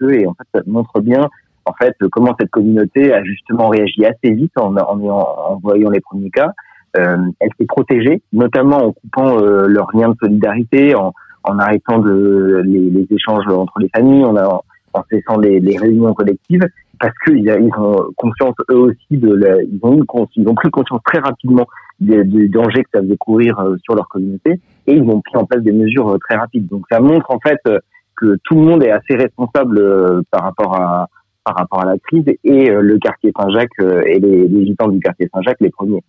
[0.00, 0.12] eux.
[0.12, 1.28] Et en fait, ça montre bien,
[1.64, 6.30] en fait, comment cette communauté a justement réagi assez vite en, en, voyant les premiers
[6.30, 6.52] cas.
[6.96, 11.12] Euh, elle s'est protégée, notamment en coupant euh, leurs liens de solidarité, en,
[11.42, 14.62] en arrêtant de, les, les, échanges entre les familles, en,
[14.92, 16.66] en cessant les, les réunions collectives,
[16.98, 20.00] parce qu'ils ils ont conscience eux aussi de, la, ils ont
[20.36, 21.66] ils ont pris conscience très rapidement
[22.00, 25.44] du danger que ça faisait courir euh, sur leur communauté et ils ont pris en
[25.44, 26.66] place des mesures euh, très rapides.
[26.68, 27.78] Donc ça montre en fait euh,
[28.16, 31.08] que tout le monde est assez responsable par rapport à
[31.44, 35.60] par rapport à la crise et le quartier Saint-Jacques et les, les du quartier Saint-Jacques
[35.60, 36.02] les premiers.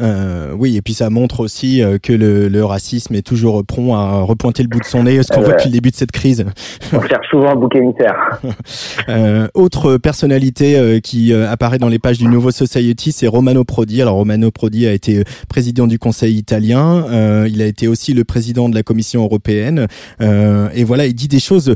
[0.00, 3.94] Euh, oui, et puis ça montre aussi euh, que le, le, racisme est toujours prompt
[3.94, 6.12] à repointer le bout de son nez, ce qu'on voit depuis le début de cette
[6.12, 6.44] crise.
[6.92, 8.40] On cherche souvent un bouc émissaire.
[9.08, 14.02] euh, autre personnalité euh, qui apparaît dans les pages du Nouveau Society, c'est Romano Prodi.
[14.02, 17.06] Alors Romano Prodi a été président du Conseil italien,
[17.46, 19.86] il a été aussi le président de la Commission européenne,
[20.20, 21.74] et voilà, il dit des choses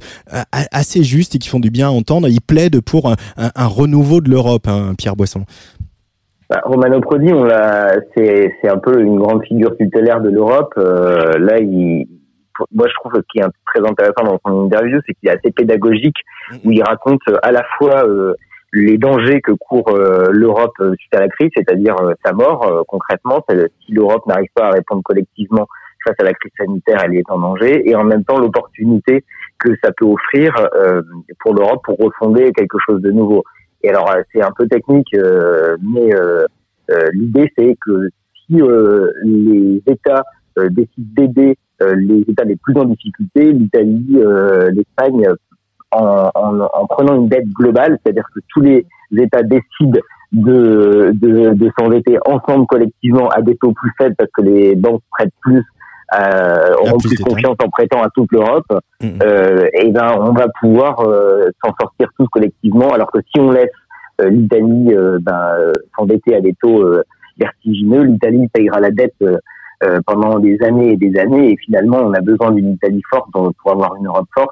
[0.51, 2.28] assez justes et qui font du bien à entendre.
[2.28, 5.45] Il plaide pour un, un, renouveau de l'Europe, hein, Pierre Boisson.
[6.51, 10.72] Bah, Romano Prodi, on l'a, c'est, c'est un peu une grande figure tutélaire de l'Europe.
[10.78, 12.07] Euh, là, il,
[12.72, 15.51] moi, je trouve ce qui est très intéressant dans son interview, c'est qu'il est assez
[15.51, 16.16] pédagogique,
[16.51, 16.61] mm-hmm.
[16.64, 18.34] où il raconte à la fois euh,
[18.72, 23.44] les dangers que court euh, l'Europe suite à la crise, c'est-à-dire sa mort concrètement.
[23.84, 25.66] Si l'Europe n'arrive pas à répondre collectivement
[26.07, 29.24] face à la crise sanitaire, elle est en danger, et en même temps l'opportunité
[29.59, 30.55] que ça peut offrir
[31.40, 33.44] pour l'Europe pour refonder quelque chose de nouveau.
[33.83, 36.47] Et alors, euh, c'est un peu technique, euh, mais euh,
[37.12, 38.09] l'idée, c'est que
[38.47, 38.61] si
[39.24, 40.24] les États
[40.57, 44.18] décident d'aider les États les plus en difficulté, l'Italie,
[44.72, 45.29] l'Espagne,
[45.93, 50.01] en, en, en, prenant une dette globale, c'est-à-dire que tous les États décident
[50.33, 55.03] de, de, de s'endetter ensemble collectivement à des taux plus faibles parce que les banques
[55.11, 55.62] prêtent plus
[56.14, 58.66] euh, auront plus, confiance en prêtant à toute l'Europe,
[59.02, 62.92] euh, et ben on va pouvoir euh, s'en sortir tous collectivement.
[62.92, 63.70] Alors que si on laisse
[64.20, 66.84] euh, l'Italie euh, ben, s'endetter à des taux
[67.38, 69.14] vertigineux, l'Italie payera la dette
[70.06, 73.72] pendant des années et des années, et finalement on a besoin d'une Italie forte pour
[73.72, 74.50] avoir une Europe forte.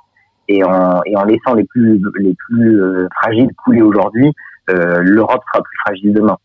[0.48, 2.80] Et en, et en laissant les plus les plus
[3.20, 4.32] fragiles couler aujourd'hui,
[4.68, 6.36] euh, l'Europe sera plus fragile demain.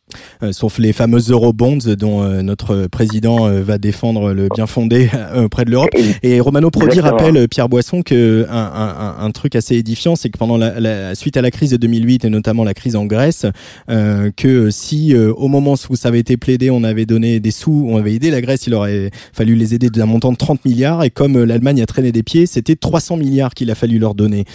[0.44, 5.66] Euh, sauf les fameuses eurobonds dont euh, notre président va défendre le bien fondé auprès
[5.66, 5.90] de l'Europe.
[6.22, 10.38] Et Romano Prodi rappelle, Pierre Boisson, que un, un, un, truc assez édifiant, c'est que
[10.38, 13.46] pendant la, la, suite à la crise de 2008 et notamment la crise en Grèce,
[13.88, 17.98] que si au moment où ça avait été plaidé, on avait donné des sous, on
[17.98, 21.04] avait aidé la Grèce, il aurait fallu les aider d'un montant de 30 milliards.
[21.04, 24.46] Et comme l'Allemagne a traîné des pieds, c'était 300 milliards qu'il a fallu leur donner.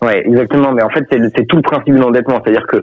[0.00, 0.72] Ouais, exactement.
[0.72, 2.40] Mais en fait, c'est tout le principe de l'endettement.
[2.44, 2.76] C'est-à-dire que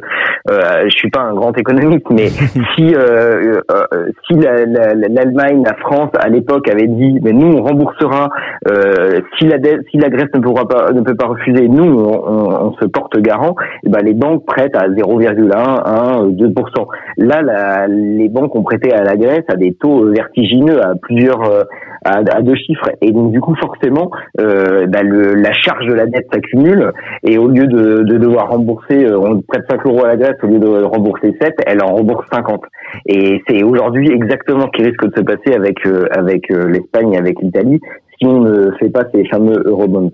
[0.51, 2.27] euh, je suis pas un grand économiste, mais
[2.75, 3.85] si euh, euh,
[4.27, 8.29] si l'Allemagne, la, France à l'époque avait dit, mais nous on remboursera
[8.67, 9.57] euh, si la
[9.89, 13.17] si la Grèce ne pourra pas ne peut pas refuser, nous on, on, se porte
[13.19, 13.55] garant.
[13.83, 16.87] Et eh ben les banques prêtent à 0,1, 1, 2%
[17.17, 21.43] Là, la, les banques ont prêté à la Grèce à des taux vertigineux, à plusieurs
[21.43, 21.63] euh,
[22.05, 22.89] à, à deux chiffres.
[23.01, 26.91] Et donc du coup, forcément, euh, bah, le, la charge de la dette s'accumule
[27.23, 30.37] et au lieu de, de devoir rembourser, euh, on prête 5 euros à la Grèce,
[30.43, 32.61] au lieu de rembourser 7, elle en rembourse 50.
[33.07, 37.17] Et c'est aujourd'hui exactement ce qui risque de se passer avec, euh, avec euh, l'Espagne
[37.17, 37.81] avec l'Italie
[38.17, 40.11] si on ne fait pas ces fameux eurobonds.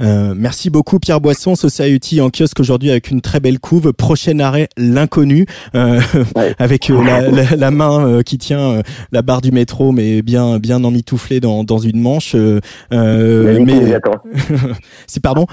[0.00, 3.92] Euh, merci beaucoup Pierre Boisson, Society en kiosque aujourd'hui avec une très belle couve.
[3.92, 6.00] Prochain arrêt, l'inconnu, euh,
[6.58, 8.82] avec euh, la, la, la, main euh, qui tient
[9.12, 12.34] la barre du métro, mais bien bien emmitouflée dans, dans une manche.
[12.34, 12.58] mais
[15.06, 15.46] c'est pardon?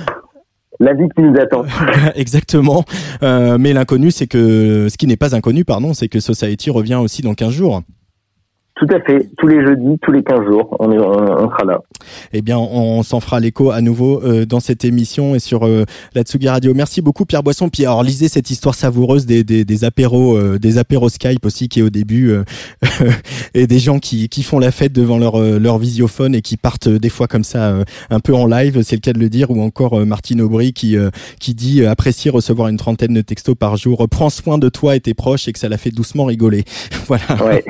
[0.79, 1.63] La vie qui nous attend.
[2.15, 2.83] Exactement.
[3.21, 7.21] mais l'inconnu, c'est que ce qui n'est pas inconnu, pardon, c'est que Society revient aussi
[7.21, 7.81] dans 15 jours.
[8.75, 9.29] Tout à fait.
[9.37, 11.81] Tous les jeudis, tous les 15 jours, on, est, on, sera là.
[12.33, 15.85] Eh bien, on, s'en fera l'écho à nouveau euh, dans cette émission et sur euh,
[16.13, 16.73] la Tsugi Radio.
[16.73, 17.69] Merci beaucoup, Pierre Boisson.
[17.69, 21.69] Puis, alors, lisez cette histoire savoureuse des, des, des apéros, euh, des apéros Skype aussi,
[21.69, 22.43] qui est au début, euh,
[23.53, 26.89] et des gens qui, qui font la fête devant leur, leur visiophone et qui partent
[26.89, 27.77] des fois comme ça,
[28.09, 30.97] un peu en live, c'est le cas de le dire, ou encore Martine Aubry qui,
[31.39, 34.05] qui dit apprécier recevoir une trentaine de textos par jour.
[34.09, 36.65] Prends soin de toi et tes proches et que ça l'a fait doucement rigoler.
[37.07, 37.23] voilà.
[37.41, 37.63] Ouais.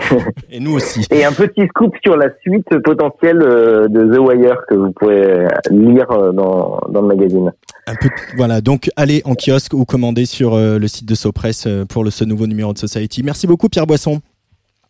[0.50, 0.95] et nous aussi.
[1.12, 5.48] Et un petit scoop sur la suite potentielle euh, de The Wire que vous pouvez
[5.70, 7.52] lire euh, dans, dans le magazine.
[7.88, 11.68] Un peu, voilà, donc allez en kiosque ou commandez sur euh, le site de Sopress
[11.90, 13.24] pour le, ce nouveau numéro de Society.
[13.24, 14.22] Merci beaucoup Pierre Boisson.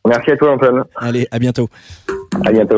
[0.07, 0.83] Merci à toi Antoine.
[0.95, 1.67] Allez, à bientôt.
[2.45, 2.77] À bientôt.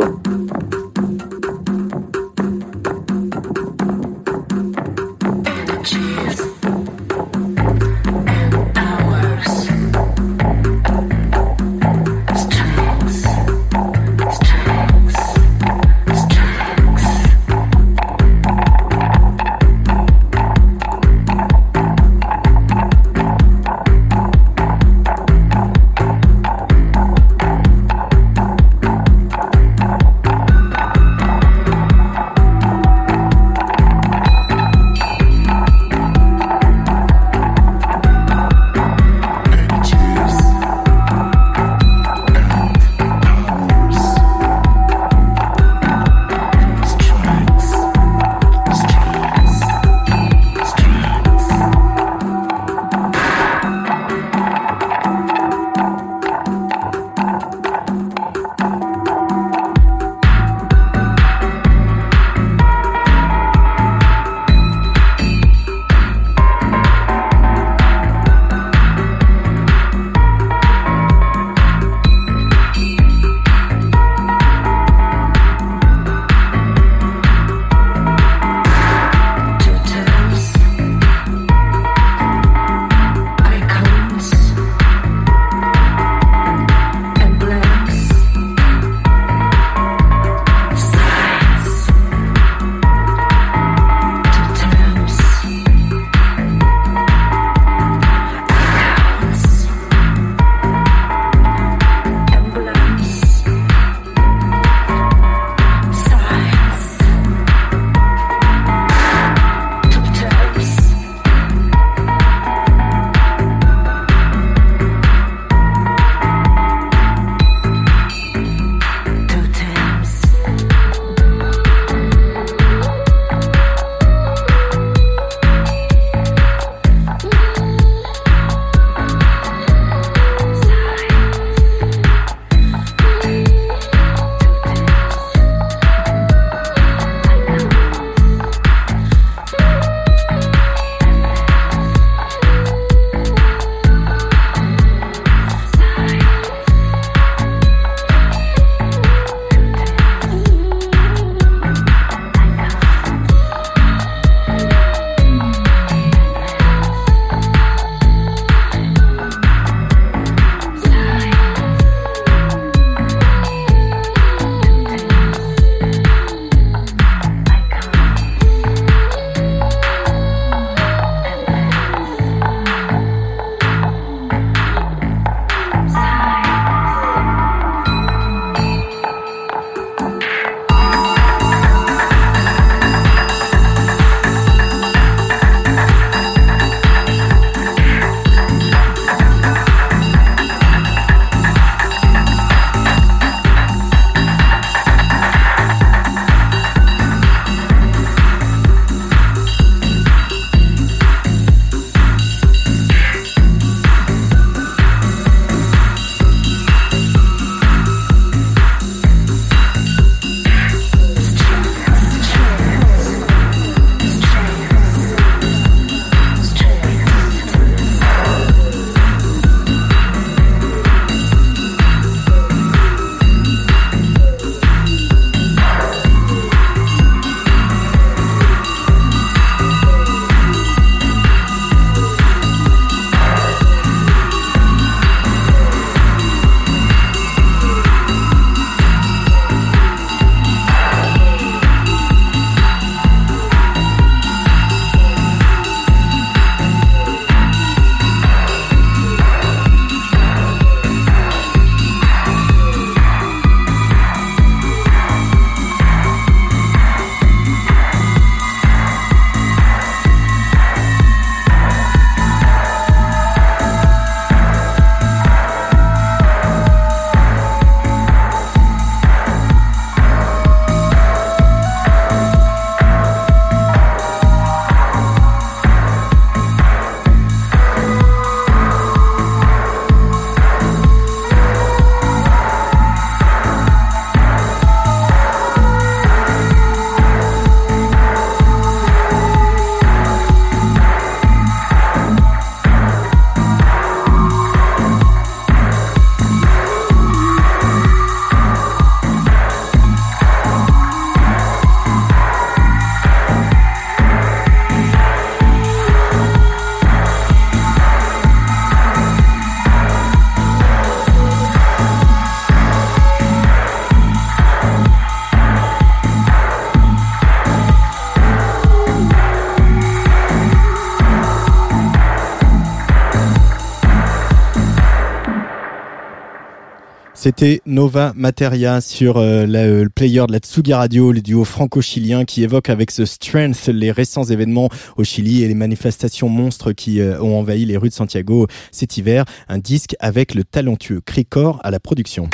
[327.28, 332.24] C'était Nova Materia sur euh, euh, le player de la Tsugi Radio, le duo franco-chilien
[332.24, 337.02] qui évoque avec ce strength les récents événements au Chili et les manifestations monstres qui
[337.02, 339.26] euh, ont envahi les rues de Santiago cet hiver.
[339.50, 342.30] Un disque avec le talentueux Cricor à la production.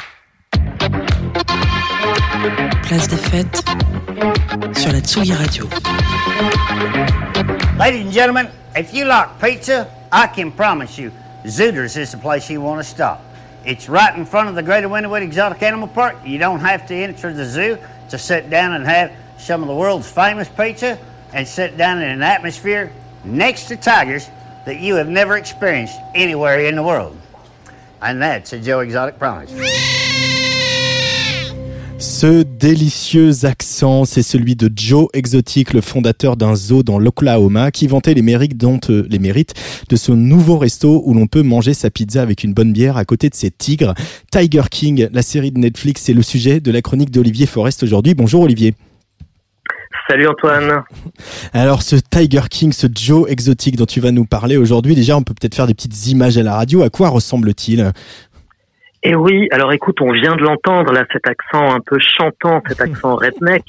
[2.84, 3.64] Place des fêtes
[4.76, 5.68] sur la Tsugi Radio.
[7.80, 8.46] Ladies and gentlemen,
[8.78, 11.10] if you like pizza, I can promise you,
[11.48, 13.33] Zooters is the place you want to stop.
[13.66, 16.18] It's right in front of the Greater Winterwood Exotic Animal Park.
[16.26, 17.78] You don't have to enter the zoo
[18.10, 21.00] to sit down and have some of the world's famous pizza
[21.32, 22.92] and sit down in an atmosphere
[23.24, 24.28] next to tigers
[24.66, 27.18] that you have never experienced anywhere in the world.
[28.02, 29.52] And that's a Joe Exotic promise.
[32.04, 37.88] Ce délicieux accent, c'est celui de Joe Exotic, le fondateur d'un zoo dans l'Oklahoma, qui
[37.88, 39.54] vantait les mérites, dont, euh, les mérites
[39.88, 43.06] de ce nouveau resto où l'on peut manger sa pizza avec une bonne bière à
[43.06, 43.94] côté de ses tigres.
[44.32, 48.16] Tiger King, la série de Netflix, c'est le sujet de la chronique d'Olivier Forest aujourd'hui.
[48.16, 48.74] Bonjour Olivier.
[50.10, 50.84] Salut Antoine.
[51.54, 55.24] Alors ce Tiger King, ce Joe Exotic dont tu vas nous parler aujourd'hui, déjà on
[55.24, 56.82] peut peut-être faire des petites images à la radio.
[56.82, 57.94] À quoi ressemble-t-il?
[59.06, 62.80] Et oui, alors écoute, on vient de l'entendre là, cet accent un peu chantant, cet
[62.88, 63.66] accent redneck.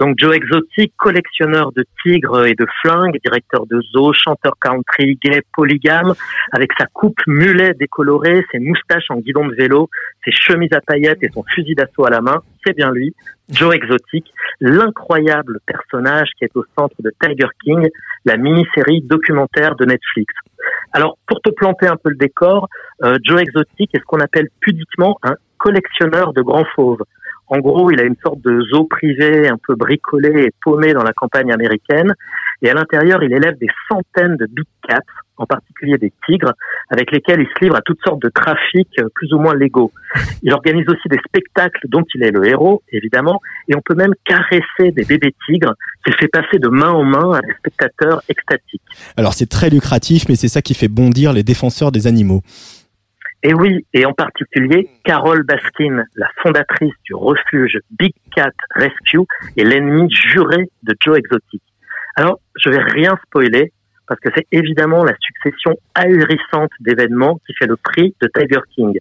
[0.00, 5.40] Donc Joe Exotic, collectionneur de tigres et de flingues, directeur de zoo, chanteur country, gay,
[5.54, 6.14] polygame,
[6.50, 9.88] avec sa coupe mulet décolorée, ses moustaches en guidon de vélo,
[10.24, 13.14] ses chemises à paillettes et son fusil d'assaut à la main, c'est bien lui,
[13.48, 14.26] Joe Exotic,
[14.60, 17.88] l'incroyable personnage qui est au centre de Tiger King,
[18.24, 20.34] la mini-série documentaire de Netflix.
[20.96, 22.70] Alors, pour te planter un peu le décor,
[23.04, 27.02] euh, Joe Exotic est ce qu'on appelle pudiquement un collectionneur de grands fauves.
[27.48, 31.02] En gros, il a une sorte de zoo privé un peu bricolé et paumé dans
[31.02, 32.14] la campagne américaine.
[32.62, 35.02] Et à l'intérieur, il élève des centaines de big cats,
[35.36, 36.52] en particulier des tigres,
[36.90, 39.92] avec lesquels il se livre à toutes sortes de trafics euh, plus ou moins légaux.
[40.42, 44.14] Il organise aussi des spectacles dont il est le héros, évidemment, et on peut même
[44.24, 45.74] caresser des bébés tigres
[46.04, 48.82] qu'il fait passer de main en main à des spectateurs extatiques.
[49.16, 52.42] Alors c'est très lucratif, mais c'est ça qui fait bondir les défenseurs des animaux.
[53.42, 59.26] Et oui, et en particulier Carole Baskin, la fondatrice du refuge Big Cat Rescue
[59.56, 61.62] et l'ennemi juré de Joe Exotic.
[62.16, 63.72] Alors, je vais rien spoiler
[64.08, 68.96] parce que c'est évidemment la succession ahurissante d'événements qui fait le prix de Tiger King.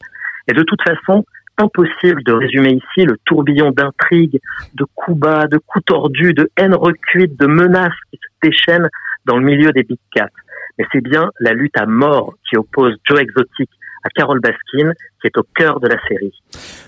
[0.48, 1.26] Et de toute façon,
[1.58, 4.40] impossible de résumer ici le tourbillon d'intrigues,
[4.74, 8.90] de coups bas, de coups tordus, de haine recuite, de menaces qui se déchaînent
[9.26, 10.30] dans le milieu des Big Cats.
[10.78, 13.70] Mais c'est bien la lutte à mort qui oppose Joe Exotic
[14.04, 14.92] à Carole Baskin,
[15.22, 16.34] qui est au cœur de la série.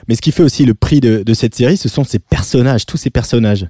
[0.08, 2.86] Mais ce qui fait aussi le prix de, de cette série, ce sont ces personnages,
[2.86, 3.66] tous ces personnages.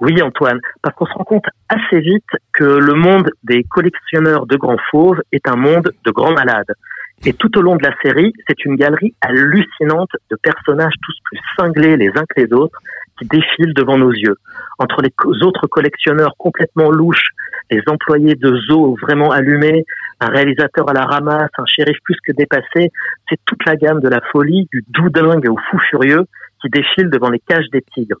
[0.00, 4.56] Oui, Antoine, parce qu'on se rend compte assez vite que le monde des collectionneurs de
[4.56, 6.74] grands fauves est un monde de grands malades.
[7.26, 11.40] Et tout au long de la série, c'est une galerie hallucinante de personnages tous plus
[11.56, 12.78] cinglés les uns que les autres
[13.18, 14.36] qui défilent devant nos yeux.
[14.78, 15.12] Entre les
[15.42, 17.30] autres collectionneurs complètement louches,
[17.70, 19.86] les employés de zoo vraiment allumés,
[20.20, 22.90] un réalisateur à la ramasse, un shérif plus que dépassé,
[23.28, 26.26] c'est toute la gamme de la folie, du doudingue au fou furieux
[26.60, 28.18] qui défile devant les cages des tigres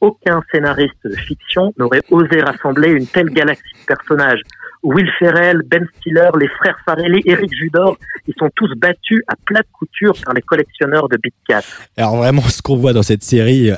[0.00, 4.40] aucun scénariste de fiction n'aurait osé rassembler une telle galaxie de personnages.
[4.82, 7.96] Will Ferrell, Ben Stiller, les frères Farrelly, Eric Judor,
[8.28, 11.62] ils sont tous battus à plate couture par les collectionneurs de Big Cat.
[11.96, 13.76] Alors vraiment, ce qu'on voit dans cette série, euh,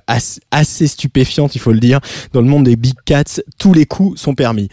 [0.50, 2.00] assez stupéfiante, il faut le dire,
[2.32, 4.68] dans le monde des Big Cats, tous les coups sont permis.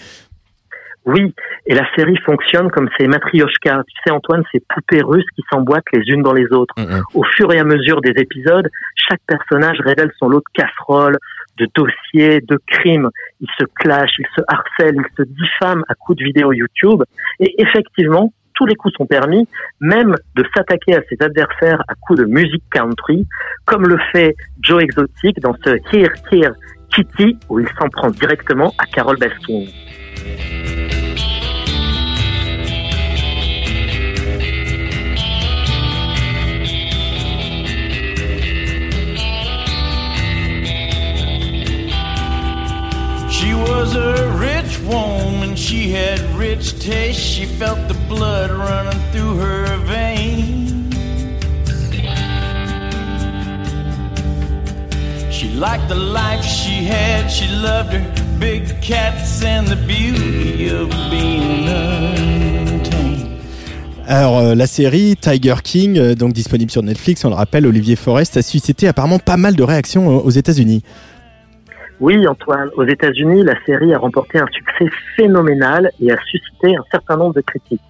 [1.05, 1.33] Oui,
[1.67, 3.83] et la série fonctionne comme ces matrioshkas.
[3.87, 6.73] Tu sais, Antoine, ces poupées russes qui s'emboîtent les unes dans les autres.
[7.13, 8.67] Au fur et à mesure des épisodes,
[9.07, 11.17] chaque personnage révèle son lot de casseroles,
[11.57, 13.09] de dossiers, de crimes.
[13.41, 17.03] Ils se clashent, ils se harcèlent, ils se diffament à coups de vidéos YouTube.
[17.39, 19.47] Et effectivement, tous les coups sont permis,
[19.79, 23.27] même de s'attaquer à ses adversaires à coups de musique country,
[23.65, 26.53] comme le fait Joe Exotic dans ce Here, Here,
[26.89, 29.65] Kitty, où il s'en prend directement à Carol Baskin.
[43.45, 49.35] She was a rich woman, she had rich taste, she felt the blood running through
[49.37, 50.91] her veins.
[55.29, 60.89] She liked the life she had, she loved her big cats and the beauty of
[61.11, 63.29] being untamed.
[64.07, 67.95] Alors euh, la série Tiger King, euh, donc disponible sur Netflix, on le rappelle, Olivier
[67.95, 70.81] Forest a suscité apparemment pas mal de réactions euh, aux États-Unis.
[72.01, 76.83] Oui, Antoine, aux États-Unis, la série a remporté un succès phénoménal et a suscité un
[76.91, 77.81] certain nombre de critiques.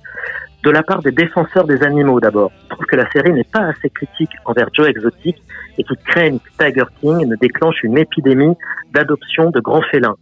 [0.64, 2.52] de la part des défenseurs des animaux d'abord.
[2.70, 5.38] Trouve que la série n'est pas assez critique envers Joe Exotic
[5.78, 8.56] et qui craignent que Tiger King ne déclenche une épidémie
[8.92, 10.16] d'adoption de grands félins.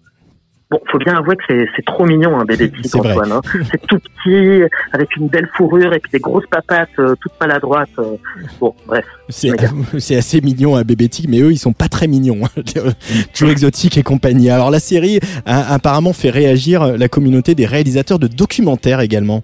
[0.74, 3.32] Bon, faut bien avouer que c'est trop mignon un bébé tigre, Antoine.
[3.32, 3.42] Hein.
[3.70, 7.90] C'est tout petit, avec une belle fourrure et puis des grosses papates euh, toutes maladroites.
[8.00, 8.16] Euh.
[8.60, 9.06] Bon, bref.
[9.30, 12.40] C'est assez mignon un bébé tigre, mais eux ils sont pas très mignons.
[12.44, 12.64] Hein.
[13.36, 14.50] Joe Exotic et compagnie.
[14.50, 19.44] Alors la série a apparemment fait réagir la communauté des réalisateurs de documentaires également.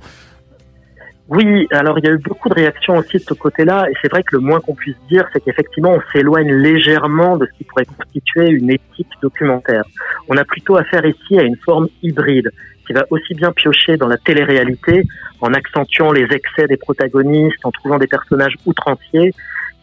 [1.30, 4.10] Oui, alors il y a eu beaucoup de réactions aussi de ce côté-là, et c'est
[4.10, 7.66] vrai que le moins qu'on puisse dire, c'est qu'effectivement on s'éloigne légèrement de ce qui
[7.66, 9.84] pourrait constituer une éthique documentaire.
[10.28, 12.50] On a plutôt affaire ici à une forme hybride,
[12.88, 15.04] qui va aussi bien piocher dans la télé-réalité,
[15.40, 19.32] en accentuant les excès des protagonistes, en trouvant des personnages outranciers,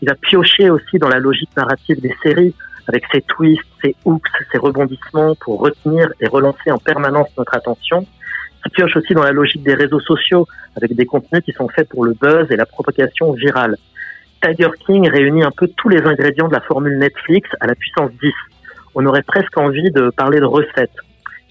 [0.01, 2.55] qui va piocher aussi dans la logique narrative des séries,
[2.88, 8.05] avec ses twists, ses hooks, ses rebondissements pour retenir et relancer en permanence notre attention
[8.68, 10.46] pioche aussi dans la logique des réseaux sociaux,
[10.76, 13.76] avec des contenus qui sont faits pour le buzz et la propagation virale.
[14.42, 18.10] Tiger King réunit un peu tous les ingrédients de la formule Netflix à la puissance
[18.22, 18.32] 10.
[18.94, 20.96] On aurait presque envie de parler de recettes.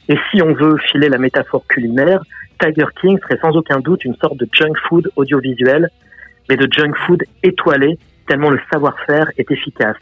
[0.07, 2.21] Et si on veut filer la métaphore culinaire,
[2.59, 5.89] Tiger King serait sans aucun doute une sorte de junk food audiovisuel,
[6.49, 7.97] mais de junk food étoilé,
[8.27, 9.97] tellement le savoir-faire est efficace.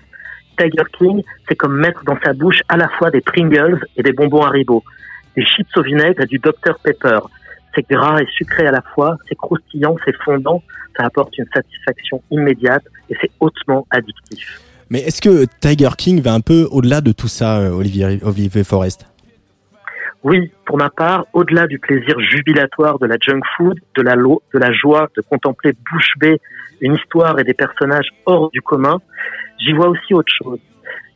[0.57, 4.11] Tiger King, c'est comme mettre dans sa bouche à la fois des Pringles et des
[4.11, 4.83] bonbons Haribo
[5.35, 7.19] des chips au vinaigre et du Dr Pepper.
[7.75, 10.61] C'est gras et sucré à la fois, c'est croustillant, c'est fondant,
[10.95, 14.61] ça apporte une satisfaction immédiate et c'est hautement addictif.
[14.89, 18.63] Mais est-ce que Tiger King va un peu au-delà de tout ça, euh, Olivier, Olivier
[18.63, 19.07] Forest?
[20.23, 24.59] Oui, pour ma part, au-delà du plaisir jubilatoire de la junk food, de la, de
[24.59, 26.39] la joie de contempler bouche bée
[26.79, 29.01] une histoire et des personnages hors du commun,
[29.59, 30.59] j'y vois aussi autre chose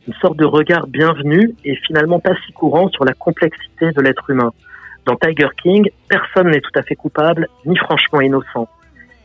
[0.08, 4.30] une sorte de regard bienvenu et finalement pas si courant sur la complexité de l'être
[4.30, 4.52] humain.
[5.04, 8.68] Dans Tiger King, personne n'est tout à fait coupable, ni franchement innocent,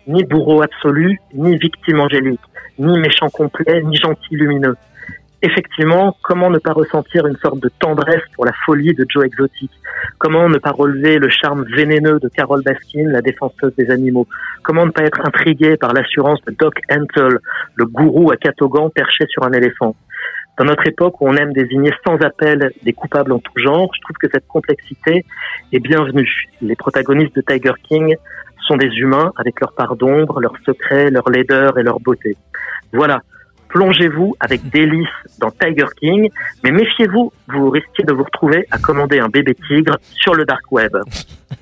[0.07, 2.41] ni bourreau absolu, ni victime angélique,
[2.79, 4.75] ni méchant complet, ni gentil lumineux.
[5.41, 9.71] Effectivement, comment ne pas ressentir une sorte de tendresse pour la folie de Joe Exotic?
[10.17, 14.27] Comment ne pas relever le charme vénéneux de Carol Baskin, la défenseuse des animaux?
[14.63, 17.39] Comment ne pas être intrigué par l'assurance de Doc Antle,
[17.75, 19.95] le gourou à catogan perché sur un éléphant?
[20.57, 24.01] Dans notre époque où on aime désigner sans appel des coupables en tout genre, je
[24.01, 25.25] trouve que cette complexité
[25.71, 26.47] est bienvenue.
[26.61, 28.15] Les protagonistes de Tiger King
[28.67, 32.37] sont des humains avec leur part d'ombre, leurs secrets, leur laideur et leur beauté.
[32.91, 33.21] Voilà.
[33.69, 35.07] Plongez-vous avec délice
[35.39, 36.29] dans Tiger King,
[36.63, 40.71] mais méfiez-vous, vous risquez de vous retrouver à commander un bébé tigre sur le dark
[40.71, 40.95] web.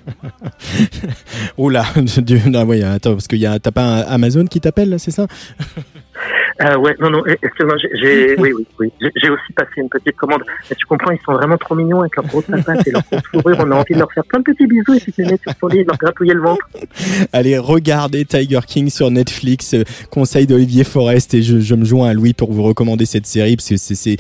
[1.58, 1.86] Oula,
[2.48, 5.26] non, oui, attends, parce qu'il y a, t'as pas un Amazon qui t'appelle, c'est ça?
[6.62, 10.44] euh, ouais, non, non, excuse-moi, j'ai, oui, oui, oui, j'ai aussi passé une petite commande.
[10.70, 13.28] Mais tu comprends, ils sont vraiment trop mignons avec leur grosse patate et leur grosse
[13.32, 13.58] fourrure.
[13.60, 15.44] On a envie de leur faire plein de petits bisous et puis de les mettre
[15.44, 16.68] sur son lit et de leur gratouiller le ventre.
[17.34, 19.74] Allez, regardez Tiger King sur Netflix.
[19.74, 23.26] Euh, conseil d'Olivier Forest et je, je, me joins à Louis pour vous recommander cette
[23.26, 24.18] série parce que c'est,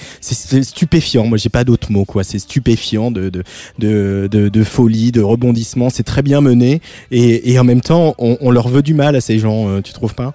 [0.63, 1.25] stupéfiant.
[1.25, 2.23] Moi, j'ai pas d'autres mots, quoi.
[2.23, 3.43] C'est stupéfiant de, de,
[3.79, 5.89] de, de, de folie, de rebondissement.
[5.89, 6.81] C'est très bien mené
[7.11, 9.81] et, et en même temps, on, on leur veut du mal à ces gens, euh,
[9.81, 10.33] tu trouves pas?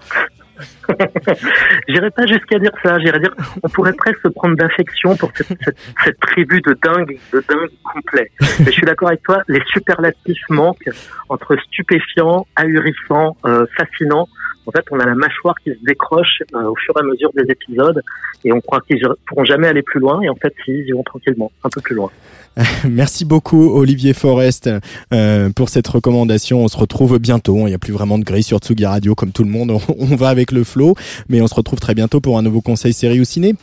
[1.88, 2.98] J'irais pas jusqu'à dire ça.
[2.98, 7.70] J'irais dire, on pourrait presque se prendre d'affection pour cette, tribu de dingue, de dingue
[7.82, 8.30] complet.
[8.60, 9.42] Mais je suis d'accord avec toi.
[9.48, 10.90] Les superlatifs manquent
[11.28, 14.28] entre stupéfiant, ahurissant, euh, fascinant.
[14.66, 17.30] En fait, on a la mâchoire qui se décroche euh, au fur et à mesure
[17.34, 18.02] des épisodes
[18.44, 20.20] et on croit qu'ils pourront jamais aller plus loin.
[20.22, 22.10] Et en fait, ils iront tranquillement, un peu plus loin.
[22.88, 24.70] Merci beaucoup Olivier Forest
[25.12, 26.64] euh, pour cette recommandation.
[26.64, 27.59] On se retrouve bientôt.
[27.59, 29.70] Il n'y a plus vraiment de grille sur Tsugi Radio comme tout le monde.
[29.98, 30.94] On, va avec le flow,
[31.28, 33.55] mais on se retrouve très bientôt pour un nouveau conseil série ou ciné.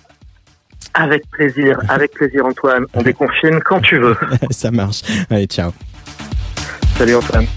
[0.93, 2.85] Avec plaisir, avec plaisir Antoine.
[2.93, 4.15] On déconfine quand tu veux.
[4.51, 5.01] Ça marche.
[5.29, 5.71] Allez, ciao.
[6.97, 7.47] Salut Antoine.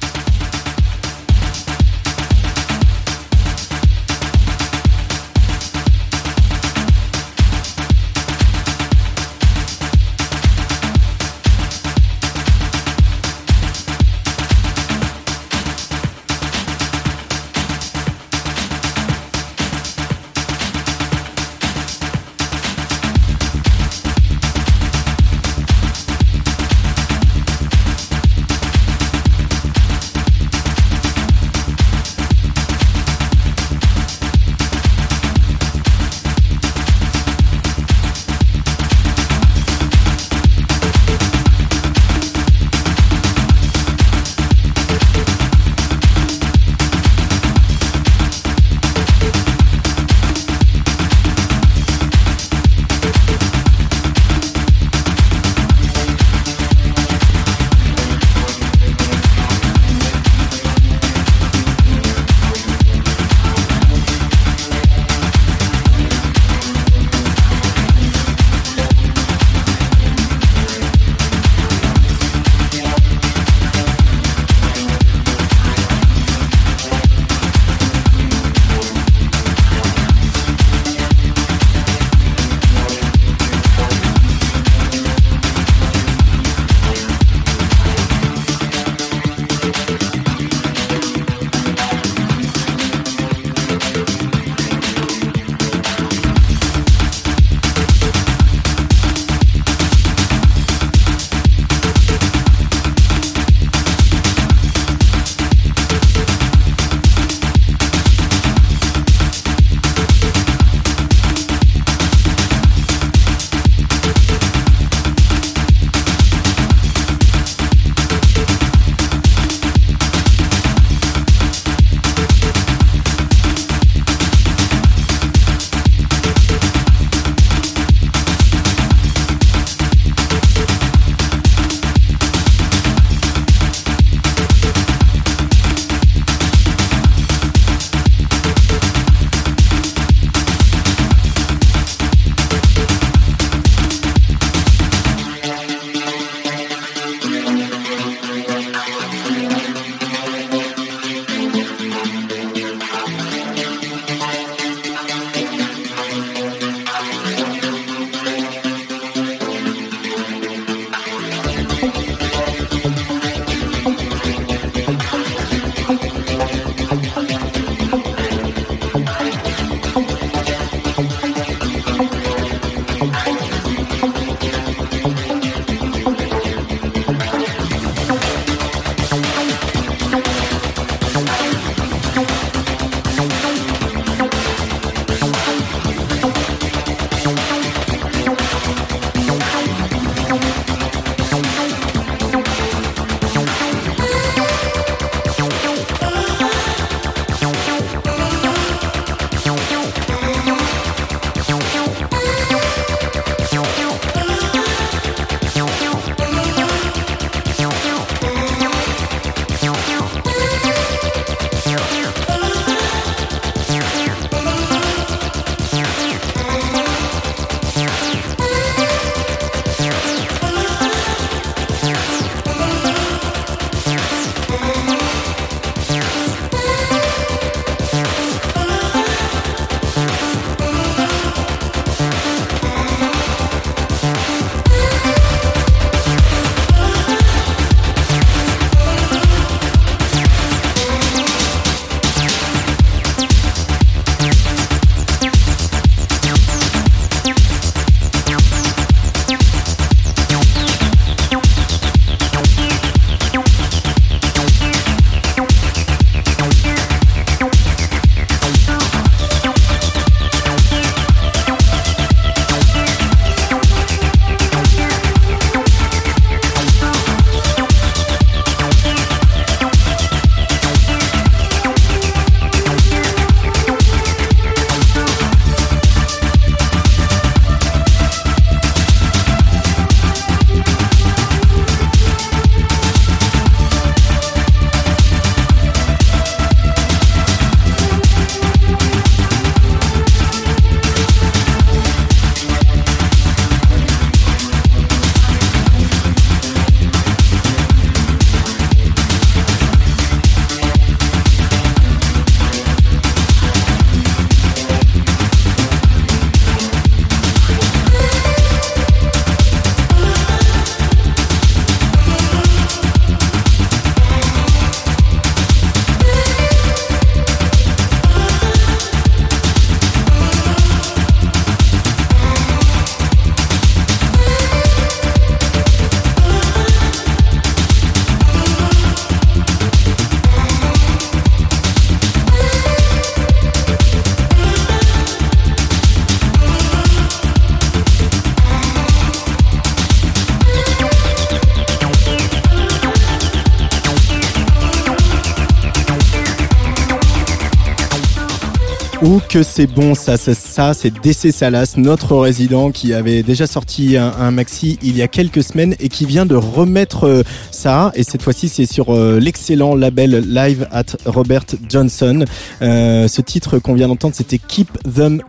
[349.36, 353.98] Que c'est bon ça, ça, ça c'est DC Salas, notre résident qui avait déjà sorti
[353.98, 358.02] un, maxi il y a quelques semaines et qui vient de remettre euh, ça et
[358.02, 362.24] cette fois-ci c'est sur euh, l'excellent label Live at Robert Johnson.
[362.62, 365.20] Euh, ce titre qu'on vient d'entendre c'était Keep Them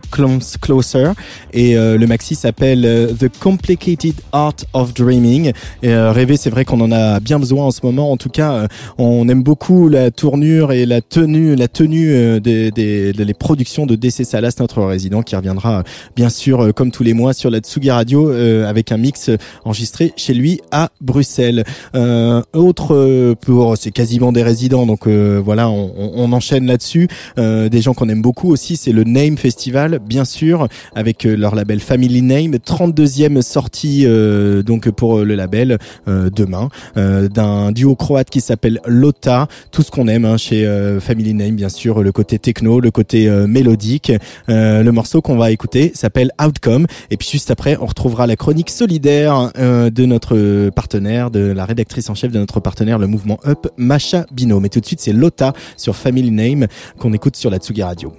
[0.62, 1.12] Closer
[1.52, 5.52] et le maxi s'appelle The Complicated Art of Dreaming.
[5.82, 8.10] Et rêver c'est vrai qu'on en a bien besoin en ce moment.
[8.10, 13.34] En tout cas, on aime beaucoup la tournure et la tenue, la tenue des, des,
[13.38, 15.82] produits de DC Salas, notre résident, qui reviendra
[16.16, 19.30] bien sûr euh, comme tous les mois sur la Tsugi Radio euh, avec un mix
[19.64, 21.64] enregistré chez lui à Bruxelles.
[21.94, 27.08] Euh, autre pour c'est quasiment des résidents, donc voilà, on, on enchaîne là-dessus.
[27.36, 31.80] des gens qu'on aime beaucoup aussi, c'est le Name Festival, bien sûr, avec leur label
[31.80, 34.06] Family Name, 32e sortie
[34.64, 39.48] donc pour le label demain d'un duo croate qui s'appelle Lota.
[39.70, 40.66] Tout ce qu'on aime hein, chez
[41.00, 43.28] Family Name, bien sûr, le côté techno, le côté
[44.48, 46.86] Euh, le morceau qu'on va écouter s'appelle Outcome.
[47.10, 51.64] Et puis juste après, on retrouvera la chronique solidaire euh, de notre partenaire, de la
[51.64, 54.60] rédactrice en chef de notre partenaire, le mouvement Up, Macha Bino.
[54.60, 56.66] Mais tout de suite, c'est Lota sur Family Name
[56.98, 58.12] qu'on écoute sur la Tsugi Radio.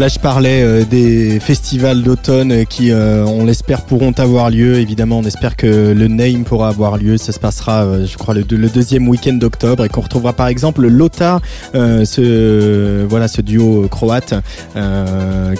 [0.00, 4.76] Voilà, je parlais euh, des festivals d'automne qui, euh, on l'espère, pourront avoir lieu.
[4.78, 7.18] Évidemment, on espère que le Name pourra avoir lieu.
[7.18, 10.86] Ça se passera, euh, je crois, le, deuxième week-end d'octobre et qu'on retrouvera par exemple
[10.86, 11.40] Lota,
[11.74, 14.32] ce voilà, ce duo croate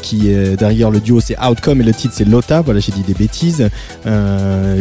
[0.01, 2.63] qui est derrière le duo, c'est Outcome et le titre c'est Lota.
[2.63, 3.69] Voilà, j'ai dit des bêtises.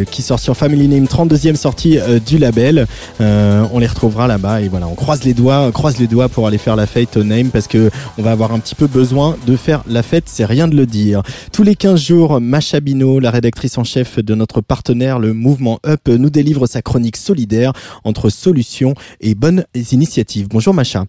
[0.09, 2.87] qui sort sur Family Name, 32e sortie du label.
[3.19, 6.47] on les retrouvera là-bas et voilà, on croise les doigts, on croise les doigts pour
[6.47, 9.35] aller faire la fête au Name parce que on va avoir un petit peu besoin
[9.47, 11.21] de faire la fête, c'est rien de le dire.
[11.51, 15.79] Tous les 15 jours, Macha Bino, la rédactrice en chef de notre partenaire, le mouvement
[15.85, 17.73] Up, nous délivre sa chronique solidaire
[18.03, 20.47] entre solutions et bonnes initiatives.
[20.49, 21.05] Bonjour Macha.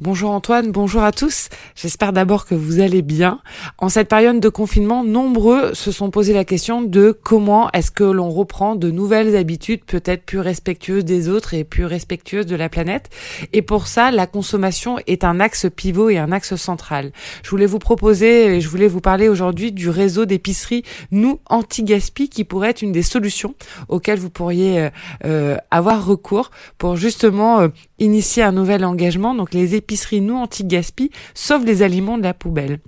[0.00, 1.48] Bonjour Antoine, bonjour à tous.
[1.74, 3.40] J'espère d'abord que vous allez bien.
[3.78, 8.04] En cette période de confinement, nombreux se sont posé la question de comment est-ce que
[8.04, 12.68] l'on reprend de nouvelles habitudes peut-être plus respectueuses des autres et plus respectueuses de la
[12.68, 13.10] planète.
[13.52, 17.10] Et pour ça, la consommation est un axe pivot et un axe central.
[17.42, 22.28] Je voulais vous proposer et je voulais vous parler aujourd'hui du réseau d'épiceries Nous Anti-Gaspi
[22.28, 23.56] qui pourrait être une des solutions
[23.88, 24.90] auxquelles vous pourriez euh,
[25.24, 27.68] euh, avoir recours pour justement euh,
[27.98, 29.34] initier un nouvel engagement.
[29.34, 29.74] Donc les
[30.20, 31.10] nous anti-gaspi
[31.64, 32.80] les aliments de la poubelle.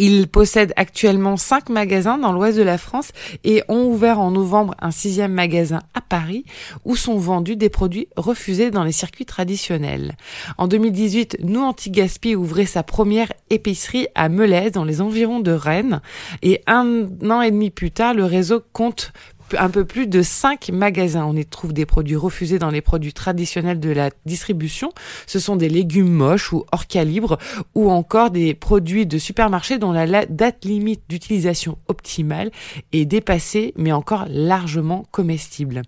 [0.00, 3.10] Ils possèdent actuellement cinq magasins dans l'ouest de la France
[3.42, 6.44] et ont ouvert en novembre un sixième magasin à Paris
[6.84, 10.16] où sont vendus des produits refusés dans les circuits traditionnels.
[10.56, 16.00] En 2018, Nous Anti-Gaspi ouvrait sa première épicerie à Melez dans les environs de Rennes
[16.42, 19.12] et un an et demi plus tard, le réseau compte
[19.56, 21.24] un peu plus de 5 magasins.
[21.24, 24.92] On y trouve des produits refusés dans les produits traditionnels de la distribution.
[25.26, 27.38] Ce sont des légumes moches ou hors calibre
[27.74, 32.50] ou encore des produits de supermarché dont la date limite d'utilisation optimale
[32.92, 35.82] est dépassée mais encore largement comestible.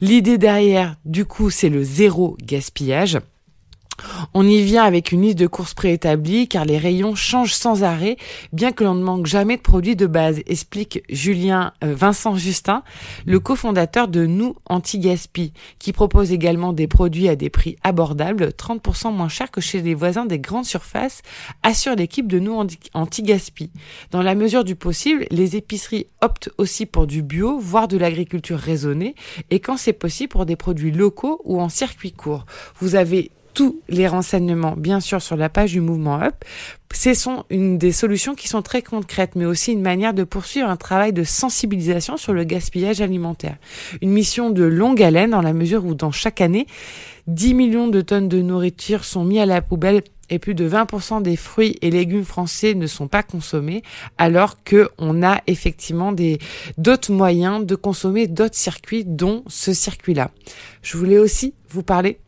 [0.00, 3.18] L'idée derrière, du coup, c'est le zéro gaspillage.
[4.34, 8.16] On y vient avec une liste de courses préétablie car les rayons changent sans arrêt,
[8.52, 12.82] bien que l'on ne manque jamais de produits de base, explique Julien euh, Vincent Justin,
[13.26, 19.12] le cofondateur de Nous Anti-Gaspi, qui propose également des produits à des prix abordables, 30%
[19.12, 21.22] moins chers que chez les voisins des grandes surfaces,
[21.62, 23.70] assure l'équipe de Nous Anti-Gaspi.
[24.10, 28.58] Dans la mesure du possible, les épiceries optent aussi pour du bio, voire de l'agriculture
[28.58, 29.14] raisonnée,
[29.50, 32.46] et quand c'est possible pour des produits locaux ou en circuit court.
[32.80, 36.34] Vous avez tous les renseignements, bien sûr, sur la page du mouvement Up.
[36.92, 40.76] Ce sont des solutions qui sont très concrètes, mais aussi une manière de poursuivre un
[40.76, 43.56] travail de sensibilisation sur le gaspillage alimentaire.
[44.02, 46.66] Une mission de longue haleine dans la mesure où dans chaque année,
[47.28, 51.22] 10 millions de tonnes de nourriture sont mis à la poubelle et plus de 20%
[51.22, 53.82] des fruits et légumes français ne sont pas consommés,
[54.16, 56.38] alors que on a effectivement des
[56.78, 60.30] d'autres moyens de consommer d'autres circuits, dont ce circuit-là.
[60.82, 62.18] Je voulais aussi vous parler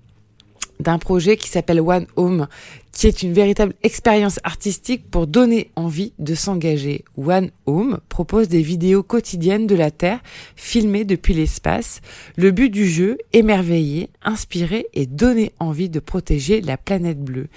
[0.82, 2.48] d'un projet qui s'appelle One Home,
[2.92, 7.04] qui est une véritable expérience artistique pour donner envie de s'engager.
[7.16, 10.20] One Home propose des vidéos quotidiennes de la Terre
[10.56, 12.00] filmées depuis l'espace.
[12.36, 17.48] Le but du jeu, émerveiller, inspirer et donner envie de protéger la planète bleue.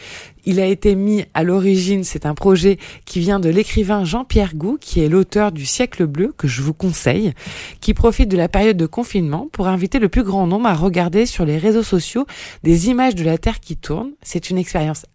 [0.45, 4.77] Il a été mis à l'origine, c'est un projet qui vient de l'écrivain Jean-Pierre Gou,
[4.79, 7.33] qui est l'auteur du siècle bleu, que je vous conseille,
[7.81, 11.25] qui profite de la période de confinement pour inviter le plus grand nombre à regarder
[11.25, 12.25] sur les réseaux sociaux
[12.63, 14.13] des images de la Terre qui tournent.
[14.21, 15.05] C'est une expérience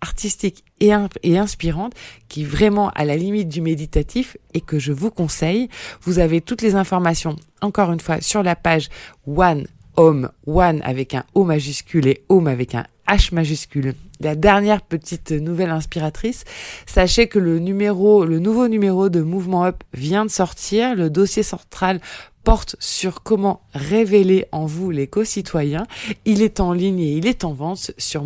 [0.80, 0.92] et,
[1.22, 1.92] et inspirante
[2.28, 5.68] qui est vraiment à la limite du méditatif et que je vous conseille.
[6.02, 8.88] Vous avez toutes les informations, encore une fois, sur la page
[9.26, 9.66] One
[9.96, 13.94] Home, One avec un O majuscule et Home avec un H majuscule.
[14.20, 16.44] La dernière petite nouvelle inspiratrice,
[16.86, 20.94] sachez que le numéro, le nouveau numéro de Mouvement Up vient de sortir.
[20.94, 22.00] Le dossier central
[22.44, 25.86] porte sur comment révéler en vous les co-citoyens.
[26.24, 28.22] Il est en ligne et il est en vente sur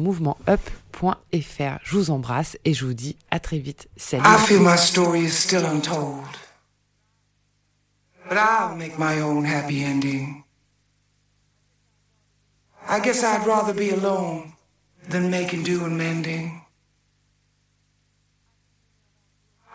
[1.03, 1.79] mouvementup.fr.
[1.83, 3.89] Je vous embrasse et je vous dis à très vite.
[3.97, 4.25] Salut.
[4.25, 6.25] I feel my story is still untold.
[8.29, 10.45] But I'll make my own happy ending.
[12.89, 14.55] I guess I'd rather be alone.
[15.09, 16.63] than making do and mending.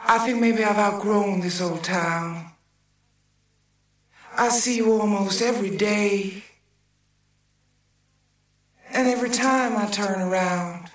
[0.05, 2.51] I think maybe I've outgrown this old town.
[4.35, 6.43] I see you almost every day.
[8.91, 10.89] And every time I turn around,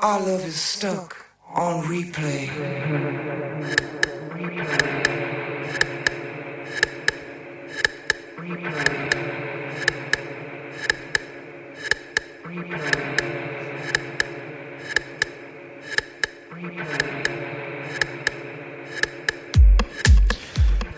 [0.00, 3.87] our love is stuck on replay.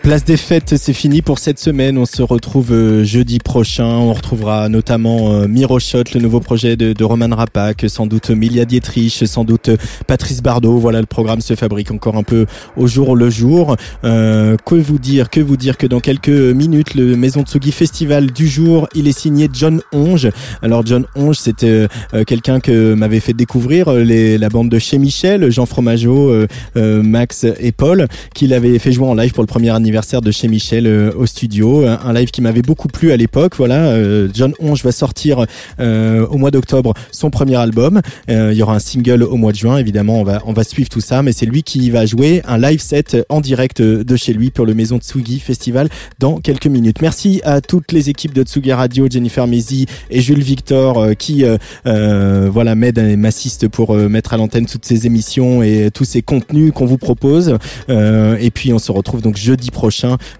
[0.01, 1.95] Place des fêtes, c'est fini pour cette semaine.
[1.99, 3.85] On se retrouve euh, jeudi prochain.
[3.85, 8.65] On retrouvera notamment euh, Miroshot, le nouveau projet de, de Roman Rapak, sans doute Milia
[8.65, 9.69] Dietrich, sans doute
[10.07, 10.79] Patrice Bardot.
[10.79, 12.47] Voilà, le programme se fabrique encore un peu
[12.77, 13.75] au jour le jour.
[14.03, 18.31] Euh, que vous dire, que vous dire que dans quelques minutes, le Maison Tsugi Festival
[18.31, 20.31] du jour, il est signé John Onge.
[20.63, 21.85] Alors John Onge, c'était
[22.25, 26.33] quelqu'un que m'avait fait découvrir la bande de chez Michel, Jean Fromageau,
[26.75, 30.31] Max et Paul, qui l'avait fait jouer en live pour le premier anniversaire anniversaire de
[30.31, 31.85] chez Michel euh, au studio.
[31.85, 33.55] Un live qui m'avait beaucoup plu à l'époque.
[33.57, 35.45] Voilà, euh, John Onge va sortir
[35.81, 37.99] euh, au mois d'octobre son premier album.
[38.29, 39.77] il y aura un single au mois de juin.
[39.77, 42.57] Évidemment, on va on va suivre tout ça, mais c'est lui qui va jouer un
[42.57, 45.89] live set en direct de chez lui pour le Maison Tsugi Festival
[46.19, 47.01] dans quelques minutes.
[47.01, 51.43] Merci à toutes les équipes de Tsugi Radio, Jennifer Mézi et Jules Victor qui
[51.83, 56.71] voilà m'aident et m'assistent pour mettre à l'antenne toutes ces émissions et tous ces contenus
[56.73, 57.57] qu'on vous propose.
[57.89, 59.80] et puis on se retrouve donc jeudi prochain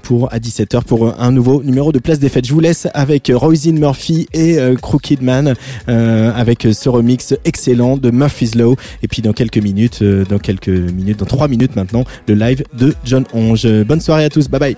[0.03, 2.45] pour à 17h pour un nouveau numéro de Place des Fêtes.
[2.45, 5.55] Je vous laisse avec Roisin Murphy et euh, Crooked Man
[5.89, 8.75] euh, avec ce remix excellent de Murphy's Law.
[9.01, 12.63] Et puis dans quelques minutes, euh, dans quelques minutes, dans trois minutes maintenant, le live
[12.77, 13.67] de John Onge.
[13.83, 14.47] Bonne soirée à tous.
[14.47, 14.77] Bye bye.